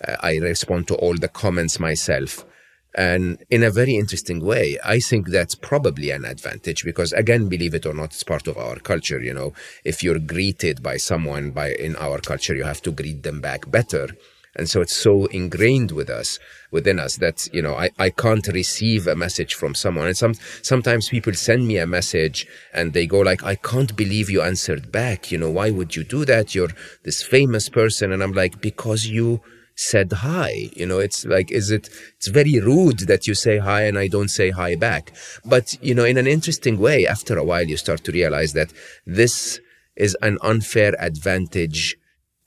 [0.08, 2.46] uh, I respond to all the comments myself.
[2.94, 7.74] And in a very interesting way, I think that's probably an advantage because again, believe
[7.74, 9.20] it or not, it's part of our culture.
[9.20, 9.52] You know,
[9.84, 13.70] if you're greeted by someone by in our culture, you have to greet them back
[13.70, 14.10] better.
[14.56, 16.38] And so it's so ingrained with us,
[16.70, 20.06] within us that, you know, I, I can't receive a message from someone.
[20.06, 24.30] And some, sometimes people send me a message and they go like, I can't believe
[24.30, 25.32] you answered back.
[25.32, 26.54] You know, why would you do that?
[26.54, 26.70] You're
[27.02, 28.12] this famous person.
[28.12, 29.40] And I'm like, because you,
[29.74, 30.70] said hi.
[30.74, 34.08] You know, it's like, is it, it's very rude that you say hi and I
[34.08, 35.12] don't say hi back.
[35.44, 38.72] But, you know, in an interesting way, after a while, you start to realize that
[39.06, 39.60] this
[39.96, 41.96] is an unfair advantage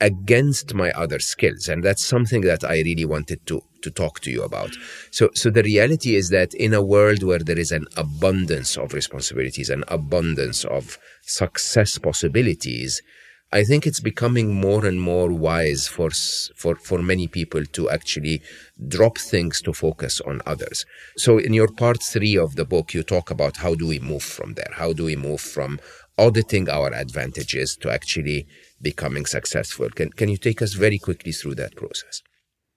[0.00, 1.68] against my other skills.
[1.68, 4.70] And that's something that I really wanted to, to talk to you about.
[5.10, 8.94] So, so the reality is that in a world where there is an abundance of
[8.94, 13.02] responsibilities, an abundance of success possibilities,
[13.50, 16.10] I think it's becoming more and more wise for,
[16.54, 18.42] for, for many people to actually
[18.88, 20.84] drop things to focus on others.
[21.16, 24.22] So in your part three of the book, you talk about how do we move
[24.22, 24.72] from there?
[24.74, 25.80] How do we move from
[26.18, 28.46] auditing our advantages to actually
[28.82, 29.88] becoming successful?
[29.90, 32.22] Can, can you take us very quickly through that process?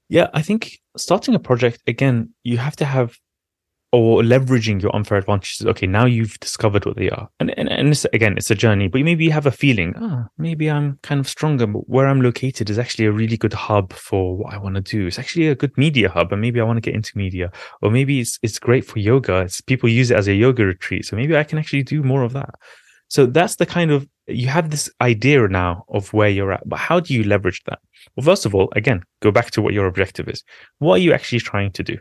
[0.08, 3.18] Yeah, I think starting a project, again, you have to have
[3.92, 5.66] or leveraging your unfair advantages.
[5.66, 7.30] Okay, now you've discovered what they are.
[7.40, 10.26] And, and, and it's, again, it's a journey, but maybe you have a feeling, oh,
[10.38, 13.92] maybe I'm kind of stronger, but where I'm located is actually a really good hub
[13.92, 15.08] for what I want to do.
[15.08, 17.52] It's actually a good media hub, and maybe I want to get into media.
[17.82, 19.40] Or maybe it's, it's great for yoga.
[19.40, 21.06] It's, people use it as a yoga retreat.
[21.06, 22.56] So maybe I can actually do more of that.
[23.10, 26.80] So that's the kind of, you have this idea now of where you're at, but
[26.80, 27.80] how do you leverage that?
[28.16, 30.46] Well, first of all, again, go back to what your objective is.
[30.80, 31.98] What are you actually trying to do?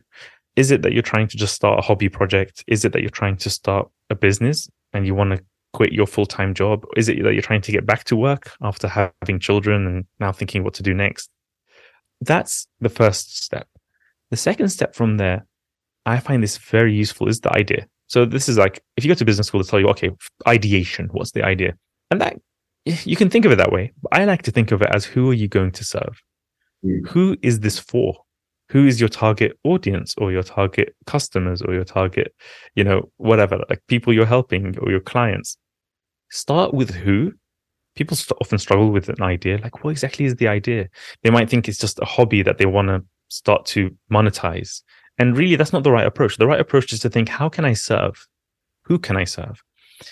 [0.57, 2.64] Is it that you're trying to just start a hobby project?
[2.66, 6.07] Is it that you're trying to start a business and you want to quit your
[6.07, 6.84] full time job?
[6.96, 10.32] Is it that you're trying to get back to work after having children and now
[10.32, 11.30] thinking what to do next?
[12.20, 13.68] That's the first step.
[14.30, 15.46] The second step from there,
[16.07, 17.86] I find this very useful, is the idea.
[18.09, 20.11] So this is like if you go to business school, they tell you, okay,
[20.46, 21.74] ideation, what's the idea?
[22.11, 22.40] And that
[22.84, 23.92] you can think of it that way.
[24.03, 26.20] But I like to think of it as who are you going to serve?
[26.84, 27.09] Mm.
[27.09, 28.24] Who is this for?
[28.70, 32.32] Who is your target audience or your target customers or your target,
[32.76, 35.56] you know, whatever, like people you're helping or your clients.
[36.30, 37.32] Start with who.
[37.96, 39.58] People often struggle with an idea.
[39.58, 40.88] Like, what exactly is the idea?
[41.24, 44.82] They might think it's just a hobby that they want to start to monetize.
[45.18, 46.36] And really, that's not the right approach.
[46.36, 48.28] The right approach is to think, how can I serve?
[48.84, 49.60] Who can I serve?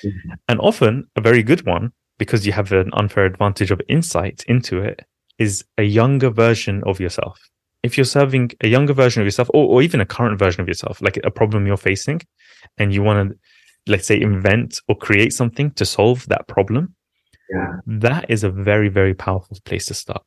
[0.05, 0.33] Mm-hmm.
[0.49, 4.81] And often, a very good one, because you have an unfair advantage of insight into
[4.81, 5.07] it,
[5.39, 7.39] is a younger version of yourself
[7.83, 10.69] if you're serving a younger version of yourself or, or even a current version of
[10.69, 12.21] yourself, like a problem you're facing,
[12.77, 13.39] and you want to,
[13.87, 16.95] let's say, invent or create something to solve that problem,
[17.51, 17.77] yeah.
[17.87, 20.23] that is a very, very powerful place to start.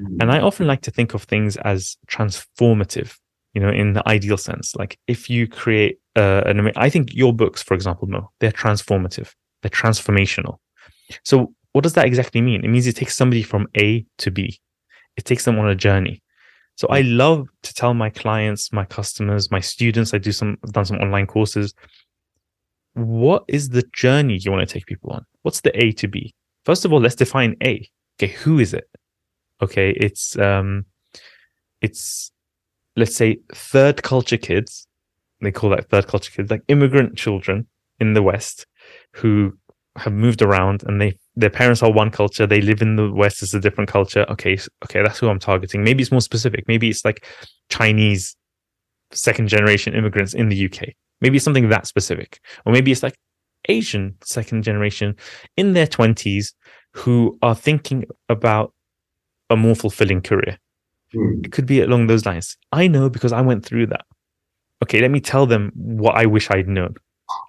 [0.00, 0.16] Mm-hmm.
[0.20, 3.16] And I often like to think of things as transformative,
[3.52, 4.74] you know, in the ideal sense.
[4.76, 9.32] Like if you create uh, an, I think your books, for example, Mo, they're transformative,
[9.62, 10.58] they're transformational.
[11.24, 12.64] So what does that exactly mean?
[12.64, 14.58] It means it takes somebody from A to B.
[15.16, 16.22] It takes them on a journey.
[16.76, 20.72] So I love to tell my clients, my customers, my students, I do some, I've
[20.72, 21.74] done some online courses.
[22.92, 25.24] What is the journey you want to take people on?
[25.42, 26.34] What's the A to B?
[26.64, 27.88] First of all, let's define A.
[28.18, 28.32] Okay.
[28.34, 28.88] Who is it?
[29.62, 29.90] Okay.
[29.90, 30.84] It's, um,
[31.80, 32.30] it's,
[32.94, 34.86] let's say third culture kids.
[35.40, 37.66] They call that third culture kids, like immigrant children
[38.00, 38.66] in the West
[39.12, 39.56] who
[39.96, 43.42] have moved around and they their parents are one culture they live in the west
[43.42, 44.26] it's a different culture.
[44.30, 45.82] Okay okay that's who i'm targeting.
[45.84, 46.64] Maybe it's more specific.
[46.68, 47.26] Maybe it's like
[47.68, 48.36] chinese
[49.12, 50.88] second generation immigrants in the uk
[51.20, 52.40] maybe it's something that specific.
[52.64, 53.16] Or maybe it's like
[53.68, 55.16] asian second generation
[55.56, 56.52] in their 20s
[56.92, 58.72] who are thinking about
[59.50, 60.58] a more fulfilling career.
[61.14, 61.46] Mm.
[61.46, 62.56] it could be along those lines.
[62.72, 64.04] I know because i went through that.
[64.82, 66.94] Okay let me tell them what i wish i'd known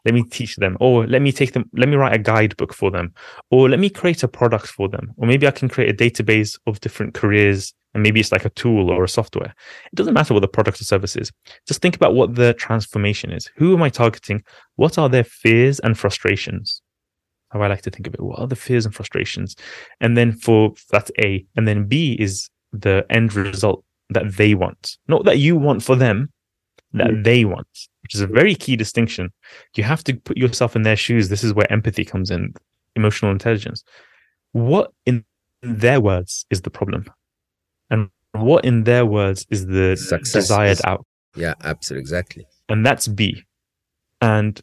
[0.06, 2.92] let me teach them or let me take them let me write a guidebook for
[2.92, 3.14] them
[3.52, 6.58] or let me create a product for them or maybe i can create a database
[6.68, 9.56] of different careers and maybe it's like a tool or a software.
[9.92, 11.32] It doesn't matter what the product or service is.
[11.68, 13.50] Just think about what the transformation is.
[13.56, 14.44] Who am i targeting?
[14.76, 16.84] What are their fears and frustrations?
[17.50, 19.56] How i like to think of it what are the fears and frustrations?
[20.00, 21.44] And then for that's a.
[21.56, 24.98] And then b is the end result that they want.
[25.08, 26.32] Not that you want for them
[26.98, 27.24] that mm.
[27.24, 27.68] they want
[28.08, 29.34] which is a very key distinction.
[29.76, 31.28] You have to put yourself in their shoes.
[31.28, 32.54] This is where empathy comes in,
[32.96, 33.84] emotional intelligence.
[34.54, 35.26] What, in
[35.62, 37.04] their words, is the problem?
[37.90, 41.06] And what, in their words, is the Success desired is, out?
[41.36, 42.04] Yeah, absolutely.
[42.04, 42.48] Exactly.
[42.70, 43.44] And that's B.
[44.22, 44.62] And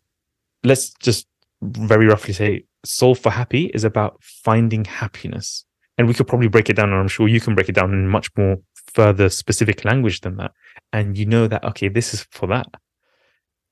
[0.62, 1.26] let's just
[1.61, 5.66] very roughly say solve for happy is about finding happiness.
[5.99, 7.93] And we could probably break it down, and I'm sure you can break it down
[7.93, 8.57] in much more
[8.87, 10.53] further specific language than that.
[10.93, 12.66] And you know that, okay, this is for that.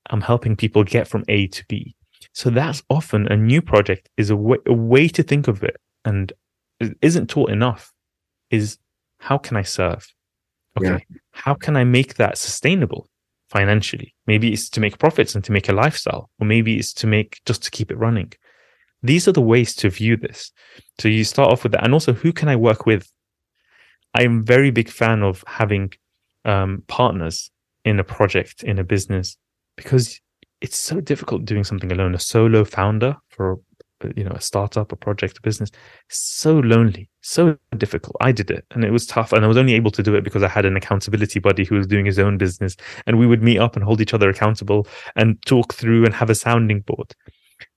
[0.09, 1.95] I'm helping people get from A to B.
[2.33, 5.77] So that's often a new project is a way, a way to think of it
[6.03, 6.33] and
[7.01, 7.93] isn't taught enough
[8.49, 8.77] is
[9.19, 10.05] how can I serve?
[10.77, 11.05] Okay.
[11.09, 11.17] Yeah.
[11.31, 13.07] How can I make that sustainable
[13.49, 14.13] financially?
[14.27, 17.39] Maybe it's to make profits and to make a lifestyle, or maybe it's to make
[17.45, 18.33] just to keep it running.
[19.03, 20.51] These are the ways to view this.
[20.99, 21.83] So you start off with that.
[21.83, 23.11] And also, who can I work with?
[24.13, 25.91] I'm very big fan of having
[26.45, 27.49] um, partners
[27.85, 29.37] in a project, in a business,
[29.75, 30.19] because
[30.61, 32.15] it's so difficult doing something alone.
[32.15, 33.59] A solo founder for
[34.15, 35.71] you know a startup, a project, a business,
[36.09, 38.15] so lonely, so difficult.
[38.21, 40.23] I did it, and it was tough, and I was only able to do it
[40.23, 42.75] because I had an accountability buddy who was doing his own business,
[43.07, 46.29] and we would meet up and hold each other accountable and talk through and have
[46.29, 47.13] a sounding board.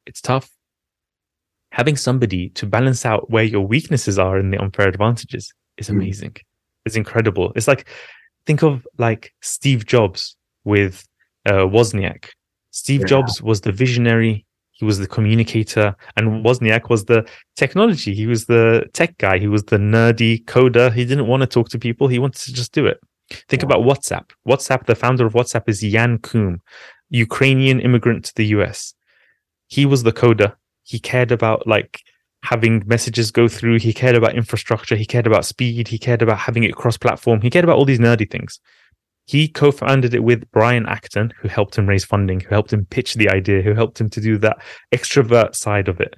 [0.06, 0.50] It's tough.
[1.72, 5.96] Having somebody to balance out where your weaknesses are and the unfair advantages is hmm.
[5.96, 6.30] amazing.
[6.32, 6.42] Mm.
[6.84, 7.52] It's incredible.
[7.56, 7.88] It's like
[8.46, 11.06] think of like Steve Jobs with
[11.46, 12.26] uh, Wozniak.
[12.70, 13.06] Steve yeah.
[13.06, 14.46] Jobs was the visionary,
[14.76, 18.14] he was the communicator, and Wozniak was the technology.
[18.14, 19.38] He was the tech guy.
[19.38, 20.92] He was the nerdy coder.
[20.92, 22.08] He didn't want to talk to people.
[22.08, 23.00] He wanted to just do it.
[23.48, 23.66] Think yeah.
[23.66, 24.30] about WhatsApp.
[24.46, 26.60] WhatsApp, the founder of WhatsApp is Jan Koum,
[27.08, 28.94] Ukrainian immigrant to the US.
[29.66, 30.52] He was the coder.
[30.82, 32.02] He cared about like
[32.46, 33.78] having messages go through.
[33.78, 34.96] He cared about infrastructure.
[34.96, 35.88] He cared about speed.
[35.88, 37.40] He cared about having it cross platform.
[37.40, 38.60] He cared about all these nerdy things.
[39.26, 43.14] He co-founded it with Brian Acton, who helped him raise funding, who helped him pitch
[43.14, 44.58] the idea, who helped him to do that
[44.94, 46.14] extrovert side of it.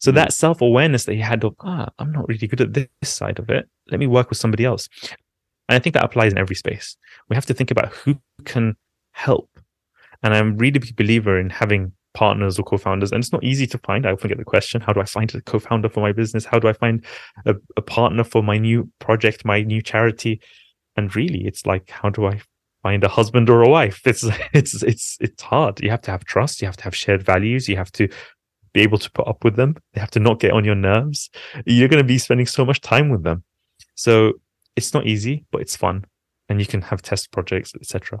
[0.00, 0.16] So mm-hmm.
[0.16, 3.50] that self-awareness that he had of, ah, I'm not really good at this side of
[3.50, 3.68] it.
[3.90, 4.88] Let me work with somebody else.
[5.68, 6.96] And I think that applies in every space.
[7.28, 8.76] We have to think about who can
[9.12, 9.50] help.
[10.22, 13.66] And I'm really a big believer in having partners or co-founders and it's not easy
[13.66, 16.12] to find i often get the question how do i find a co-founder for my
[16.12, 16.46] business?
[16.46, 17.04] How do i find
[17.44, 20.40] a, a partner for my new project my new charity?
[20.96, 22.40] And really it's like how do i
[22.82, 24.00] find a husband or a wife?
[24.06, 25.82] It's it's it's it's hard.
[25.82, 28.08] You have to have trust you have to have shared values you have to
[28.72, 29.76] be able to put up with them.
[29.92, 31.30] They have to not get on your nerves.
[31.66, 33.44] You're going to be spending so much time with them.
[33.94, 34.14] So
[34.76, 36.04] it's not easy but it's fun
[36.48, 38.20] and you can have test projects etc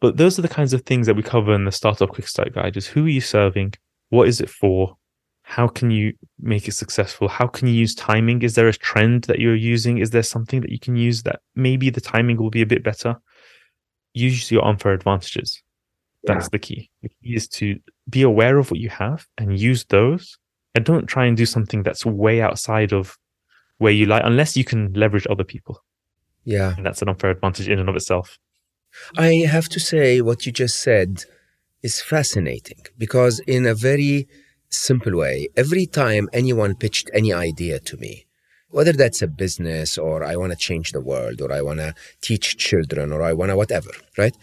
[0.00, 2.54] but those are the kinds of things that we cover in the startup quick start
[2.54, 3.74] guide is who are you serving?
[4.08, 4.96] What is it for?
[5.42, 7.28] How can you make it successful?
[7.28, 8.42] How can you use timing?
[8.42, 9.98] Is there a trend that you're using?
[9.98, 12.82] Is there something that you can use that maybe the timing will be a bit
[12.82, 13.16] better?
[14.14, 15.62] Use your unfair advantages.
[16.24, 16.50] That's yeah.
[16.52, 16.90] the key.
[17.02, 17.78] The key is to
[18.08, 20.38] be aware of what you have and use those
[20.74, 23.18] and don't try and do something that's way outside of
[23.78, 25.82] where you like unless you can leverage other people.
[26.44, 26.74] Yeah.
[26.76, 28.38] And that's an unfair advantage in and of itself
[29.18, 31.24] i have to say what you just said
[31.82, 34.28] is fascinating because in a very
[34.70, 35.48] simple way.
[35.56, 38.26] Every time anyone pitched any idea to me,
[38.68, 41.94] whether that's a business or I want to change the world or I want to
[42.20, 44.36] teach children or I want to whatever, right?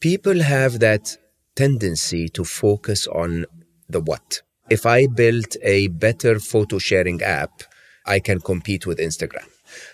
[0.00, 1.16] People have that
[1.54, 3.44] tendency to focus on
[3.88, 4.40] the what.
[4.70, 7.62] If I built a better photo sharing app,
[8.06, 9.46] I can compete with Instagram.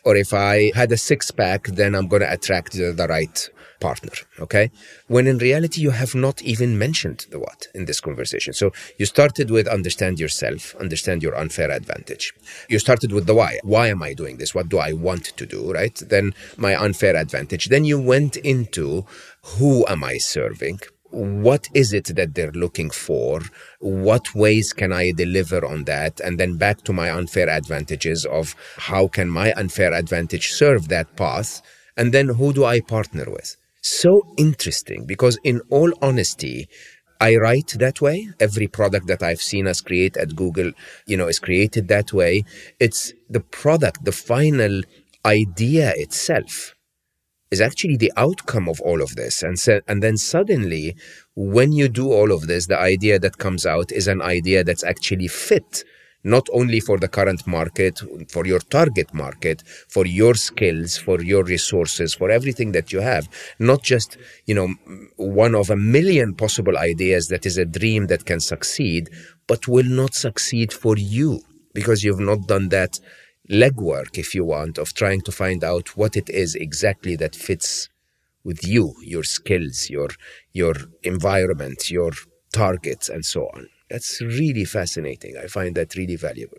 [0.04, 3.50] Or if I had a six pack, then I'm going to attract the, the right
[3.80, 4.12] partner.
[4.38, 4.70] Okay.
[5.08, 8.52] When in reality, you have not even mentioned the what in this conversation.
[8.52, 12.32] So you started with understand yourself, understand your unfair advantage.
[12.68, 13.58] You started with the why.
[13.62, 14.54] Why am I doing this?
[14.54, 15.72] What do I want to do?
[15.72, 15.96] Right.
[15.96, 17.66] Then my unfair advantage.
[17.66, 19.06] Then you went into
[19.58, 20.80] who am I serving?
[21.10, 23.40] what is it that they're looking for?
[23.80, 26.20] What ways can I deliver on that?
[26.20, 31.16] And then back to my unfair advantages of how can my unfair advantage serve that
[31.16, 31.62] path?
[31.96, 33.56] And then who do I partner with?
[33.82, 36.68] So interesting because, in all honesty,
[37.20, 38.30] I write that way.
[38.40, 40.72] Every product that I've seen us create at Google,
[41.06, 42.44] you know, is created that way.
[42.78, 44.82] It's the product, the final
[45.24, 46.74] idea itself
[47.50, 49.42] is actually the outcome of all of this.
[49.42, 50.96] And, so, and then suddenly,
[51.34, 54.84] when you do all of this, the idea that comes out is an idea that's
[54.84, 55.84] actually fit
[56.22, 61.44] not only for the current market, for your target market, for your skills, for your
[61.44, 63.28] resources, for everything that you have,
[63.58, 64.16] not just,
[64.46, 64.68] you know,
[65.16, 69.08] one of a million possible ideas that is a dream that can succeed,
[69.46, 71.40] but will not succeed for you
[71.72, 73.00] because you've not done that
[73.50, 77.88] legwork, if you want, of trying to find out what it is exactly that fits
[78.44, 80.08] with you, your skills, your,
[80.52, 82.12] your environment, your
[82.52, 83.68] targets, and so on.
[83.90, 85.36] That's really fascinating.
[85.36, 86.58] I find that really valuable.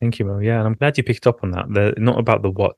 [0.00, 0.38] Thank you, Mo.
[0.38, 1.72] Yeah, and I'm glad you picked up on that.
[1.72, 2.76] The not about the what,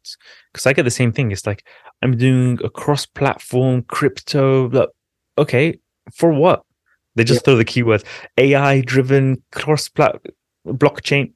[0.53, 1.33] because I get the same thing.
[1.33, 1.67] It's like
[2.03, 4.69] I'm doing a cross-platform crypto.
[4.69, 4.93] Look,
[5.37, 5.79] okay,
[6.13, 6.63] for what?
[7.17, 8.05] They just throw the keywords
[8.37, 11.33] AI driven cross blockchain.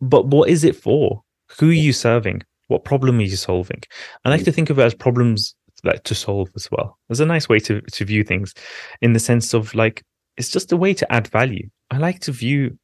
[0.00, 1.22] But what is it for?
[1.60, 2.42] Who are you serving?
[2.66, 3.82] What problem are you solving?
[4.24, 4.54] I like to mm.
[4.54, 6.98] think of it as problems like to solve as well.
[7.08, 8.54] There's a nice way to to view things
[9.00, 10.02] in the sense of like
[10.36, 11.68] it's just a way to add value.
[11.90, 12.78] I like to view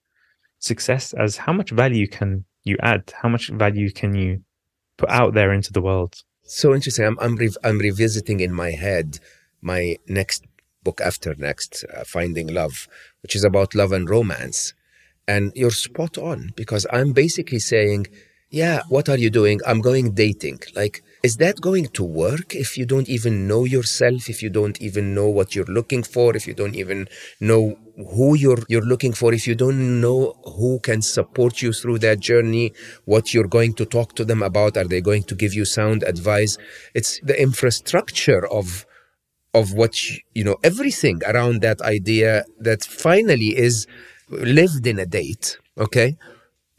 [0.59, 3.13] success as how much value can you add?
[3.21, 4.43] How much value can you
[4.99, 6.23] put out there into the world?
[6.43, 7.07] So interesting.
[7.07, 9.19] I'm I'm, re- I'm revisiting in my head
[9.63, 10.45] my next
[10.83, 12.89] book after next, uh, Finding Love,
[13.23, 14.73] which is about love and romance.
[15.29, 18.07] And you're spot on because I'm basically saying,
[18.49, 19.61] yeah, what are you doing?
[19.67, 20.61] I'm going dating.
[20.75, 24.81] Like, is that going to work if you don't even know yourself, if you don't
[24.81, 27.09] even know what you're looking for, if you don't even
[27.41, 27.77] know
[28.15, 32.21] who you're you're looking for, if you don't know who can support you through that
[32.21, 32.73] journey,
[33.05, 36.03] what you're going to talk to them about, are they going to give you sound
[36.05, 36.57] advice?
[36.95, 38.87] It's the infrastructure of
[39.53, 39.95] of what
[40.35, 43.87] you know everything around that idea that finally is
[44.29, 46.17] lived in a date okay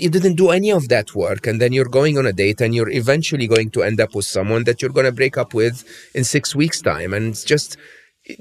[0.01, 2.73] you didn't do any of that work and then you're going on a date and
[2.73, 5.75] you're eventually going to end up with someone that you're going to break up with
[6.15, 7.77] in 6 weeks time and it's just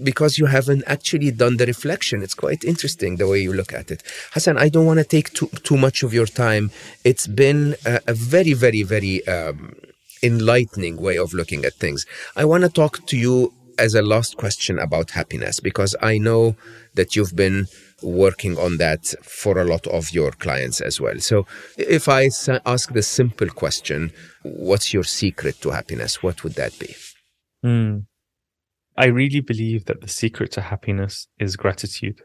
[0.02, 2.22] because you haven't actually done the reflection.
[2.22, 4.02] It's quite interesting the way you look at it.
[4.34, 6.70] Hasan i don't want to take too, too much of your time.
[7.04, 9.74] It's been a, a very very very um,
[10.22, 12.06] enlightening way of looking at things.
[12.36, 16.54] I want to talk to you as a last question about happiness, because I know
[16.94, 17.66] that you've been
[18.02, 21.18] working on that for a lot of your clients as well.
[21.18, 21.46] So,
[21.76, 22.30] if I
[22.66, 24.12] ask the simple question,
[24.42, 26.22] what's your secret to happiness?
[26.22, 26.94] What would that be?
[27.64, 28.06] Mm.
[28.96, 32.18] I really believe that the secret to happiness is gratitude.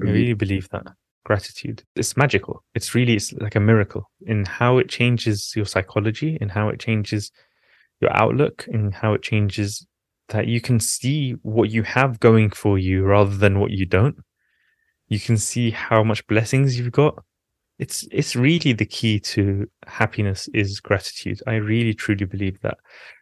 [0.00, 0.08] Mm-hmm.
[0.08, 0.86] I really believe that
[1.24, 1.82] gratitude.
[1.96, 2.62] It's magical.
[2.74, 6.78] It's really it's like a miracle in how it changes your psychology, in how it
[6.78, 7.32] changes
[8.00, 9.86] your outlook, in how it changes
[10.28, 14.16] that you can see what you have going for you rather than what you don't.
[15.08, 17.22] You can see how much blessings you've got.
[17.78, 21.40] It's it's really the key to happiness is gratitude.
[21.46, 22.78] I really truly believe that.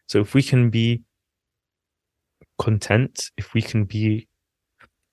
[0.06, 1.02] So if we can be
[2.58, 4.28] content, if we can be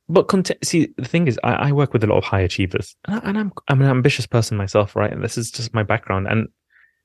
[0.09, 2.95] but content see the thing is I, I work with a lot of high achievers
[3.05, 5.11] and, I, and I'm I'm an ambitious person myself, right?
[5.11, 6.27] And this is just my background.
[6.27, 6.47] And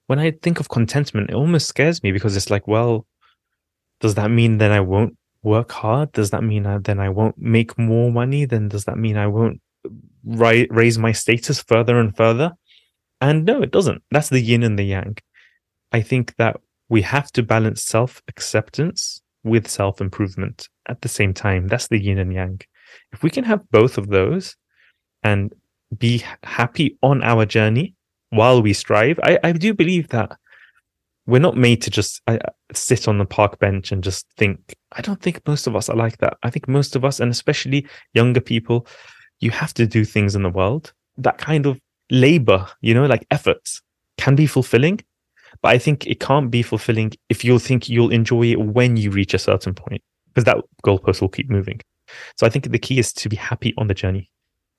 [0.09, 3.07] when I think of contentment, it almost scares me because it's like, well,
[4.01, 5.17] does that mean then I won't
[5.47, 6.13] work hard?
[6.13, 8.45] Does that mean I, then I won't make more money?
[8.45, 9.61] Then does that mean I won't
[10.25, 12.53] ri- raise my status further and further?
[13.21, 14.03] And no, it doesn't.
[14.11, 15.17] That's the yin and the yang.
[15.93, 16.57] I think that
[16.89, 21.69] we have to balance self acceptance with self improvement at the same time.
[21.69, 22.61] That's the yin and yang.
[23.13, 24.57] If we can have both of those
[25.23, 25.55] and
[25.97, 27.95] be happy on our journey
[28.31, 30.37] while we strive, I, I do believe that
[31.27, 32.39] we're not made to just uh,
[32.73, 34.75] sit on the park bench and just think.
[34.97, 36.39] I don't think most of us are like that.
[36.43, 38.87] I think most of us, and especially younger people,
[39.41, 40.93] you have to do things in the world.
[41.19, 43.83] That kind of labor, you know, like efforts
[44.17, 45.01] can be fulfilling,
[45.63, 49.11] but I think it can't be fulfilling if you'll think you'll enjoy it when you
[49.11, 51.81] reach a certain point, because that goalpost will keep moving.
[52.37, 54.31] So I think the key is to be happy on the journey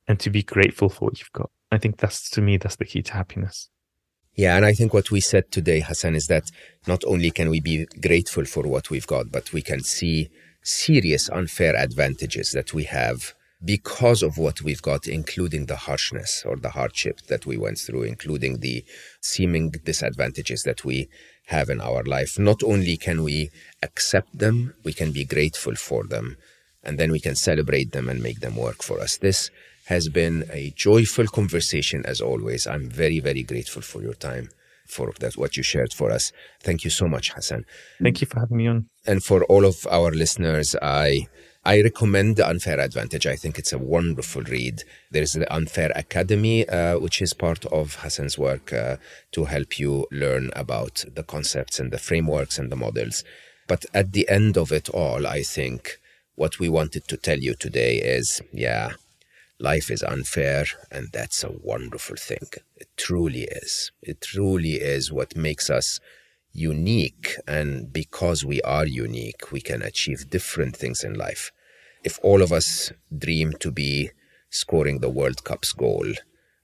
[0.08, 1.50] and to be grateful for what you've got.
[1.72, 3.70] I think that's to me, that's the key to happiness.
[4.38, 6.52] Yeah, and I think what we said today, Hasan, is that
[6.88, 10.30] not only can we be grateful for what we've got, but we can see
[10.62, 13.34] serious unfair advantages that we have
[13.66, 18.04] because of what we've got, including the harshness or the hardship that we went through,
[18.04, 18.86] including the
[19.22, 21.10] seeming disadvantages that we
[21.48, 22.38] have in our life.
[22.38, 23.50] Not only can we
[23.82, 26.38] accept them, we can be grateful for them,
[26.84, 29.18] and then we can celebrate them and make them work for us.
[29.18, 29.50] This
[29.88, 32.68] has been a joyful conversation as always.
[32.68, 34.50] I'm very, very grateful for your time,
[34.86, 36.32] for that what you shared for us.
[36.62, 37.66] Thank you so much, Hasan.
[38.02, 38.90] Thank you for having me on.
[39.06, 41.28] And for all of our listeners, I
[41.64, 43.26] I recommend The Unfair Advantage.
[43.28, 44.84] I think it's a wonderful read.
[45.12, 48.98] There's the Unfair Academy, uh, which is part of Hasan's work uh,
[49.34, 53.24] to help you learn about the concepts and the frameworks and the models.
[53.68, 56.00] But at the end of it all, I think
[56.36, 58.92] what we wanted to tell you today is yeah,
[59.60, 62.48] life is unfair, and that's a wonderful thing.
[62.76, 63.92] It truly is.
[64.02, 66.00] It truly is what makes us
[66.54, 67.36] unique.
[67.48, 71.52] And because we are unique, we can achieve different things in life.
[72.04, 74.12] If all of us dream to be
[74.50, 76.06] scoring the World Cup's goal,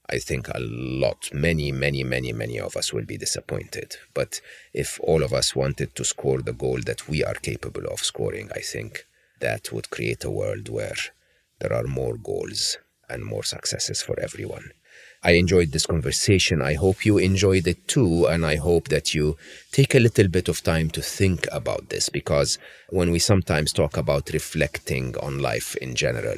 [0.08, 3.96] I think a lot, many, many, many, many of us will be disappointed.
[4.12, 4.40] But
[4.72, 8.50] if all of us wanted to score the goal that we are capable of scoring,
[8.54, 9.06] I think
[9.40, 10.96] that would create a world where
[11.58, 12.78] there are more goals
[13.08, 14.70] and more successes for everyone.
[15.22, 16.60] I enjoyed this conversation.
[16.60, 18.26] I hope you enjoyed it too.
[18.26, 19.38] And I hope that you
[19.72, 22.58] take a little bit of time to think about this because
[22.90, 26.36] when we sometimes talk about reflecting on life in general,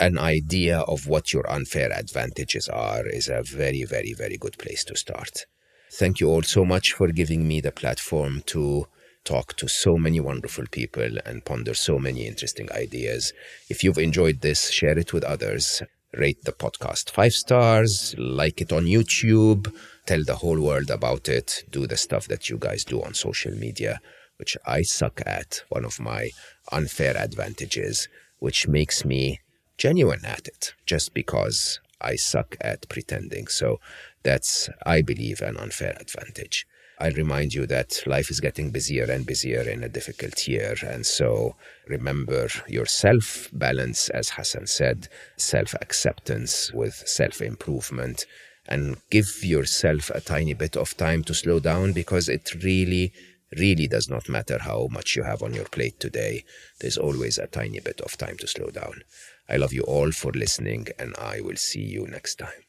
[0.00, 4.82] an idea of what your unfair advantages are is a very, very, very good place
[4.84, 5.46] to start.
[5.92, 8.88] Thank you all so much for giving me the platform to
[9.28, 13.34] talk to so many wonderful people and ponder so many interesting ideas.
[13.68, 15.82] If you've enjoyed this, share it with others.
[16.14, 19.70] Rate the podcast five stars, like it on YouTube,
[20.06, 23.52] tell the whole world about it, do the stuff that you guys do on social
[23.52, 24.00] media,
[24.38, 26.30] which I suck at, one of my
[26.72, 29.40] unfair advantages, which makes me
[29.76, 33.48] genuine at it just because I suck at pretending.
[33.48, 33.78] So
[34.22, 36.66] that's, I believe, an unfair advantage.
[37.00, 40.74] I remind you that life is getting busier and busier in a difficult year.
[40.82, 41.54] And so
[41.86, 48.26] remember your self balance, as Hasan said, self acceptance with self improvement,
[48.66, 53.12] and give yourself a tiny bit of time to slow down because it really,
[53.56, 56.44] really does not matter how much you have on your plate today.
[56.80, 59.02] There's always a tiny bit of time to slow down.
[59.48, 62.67] I love you all for listening, and I will see you next time.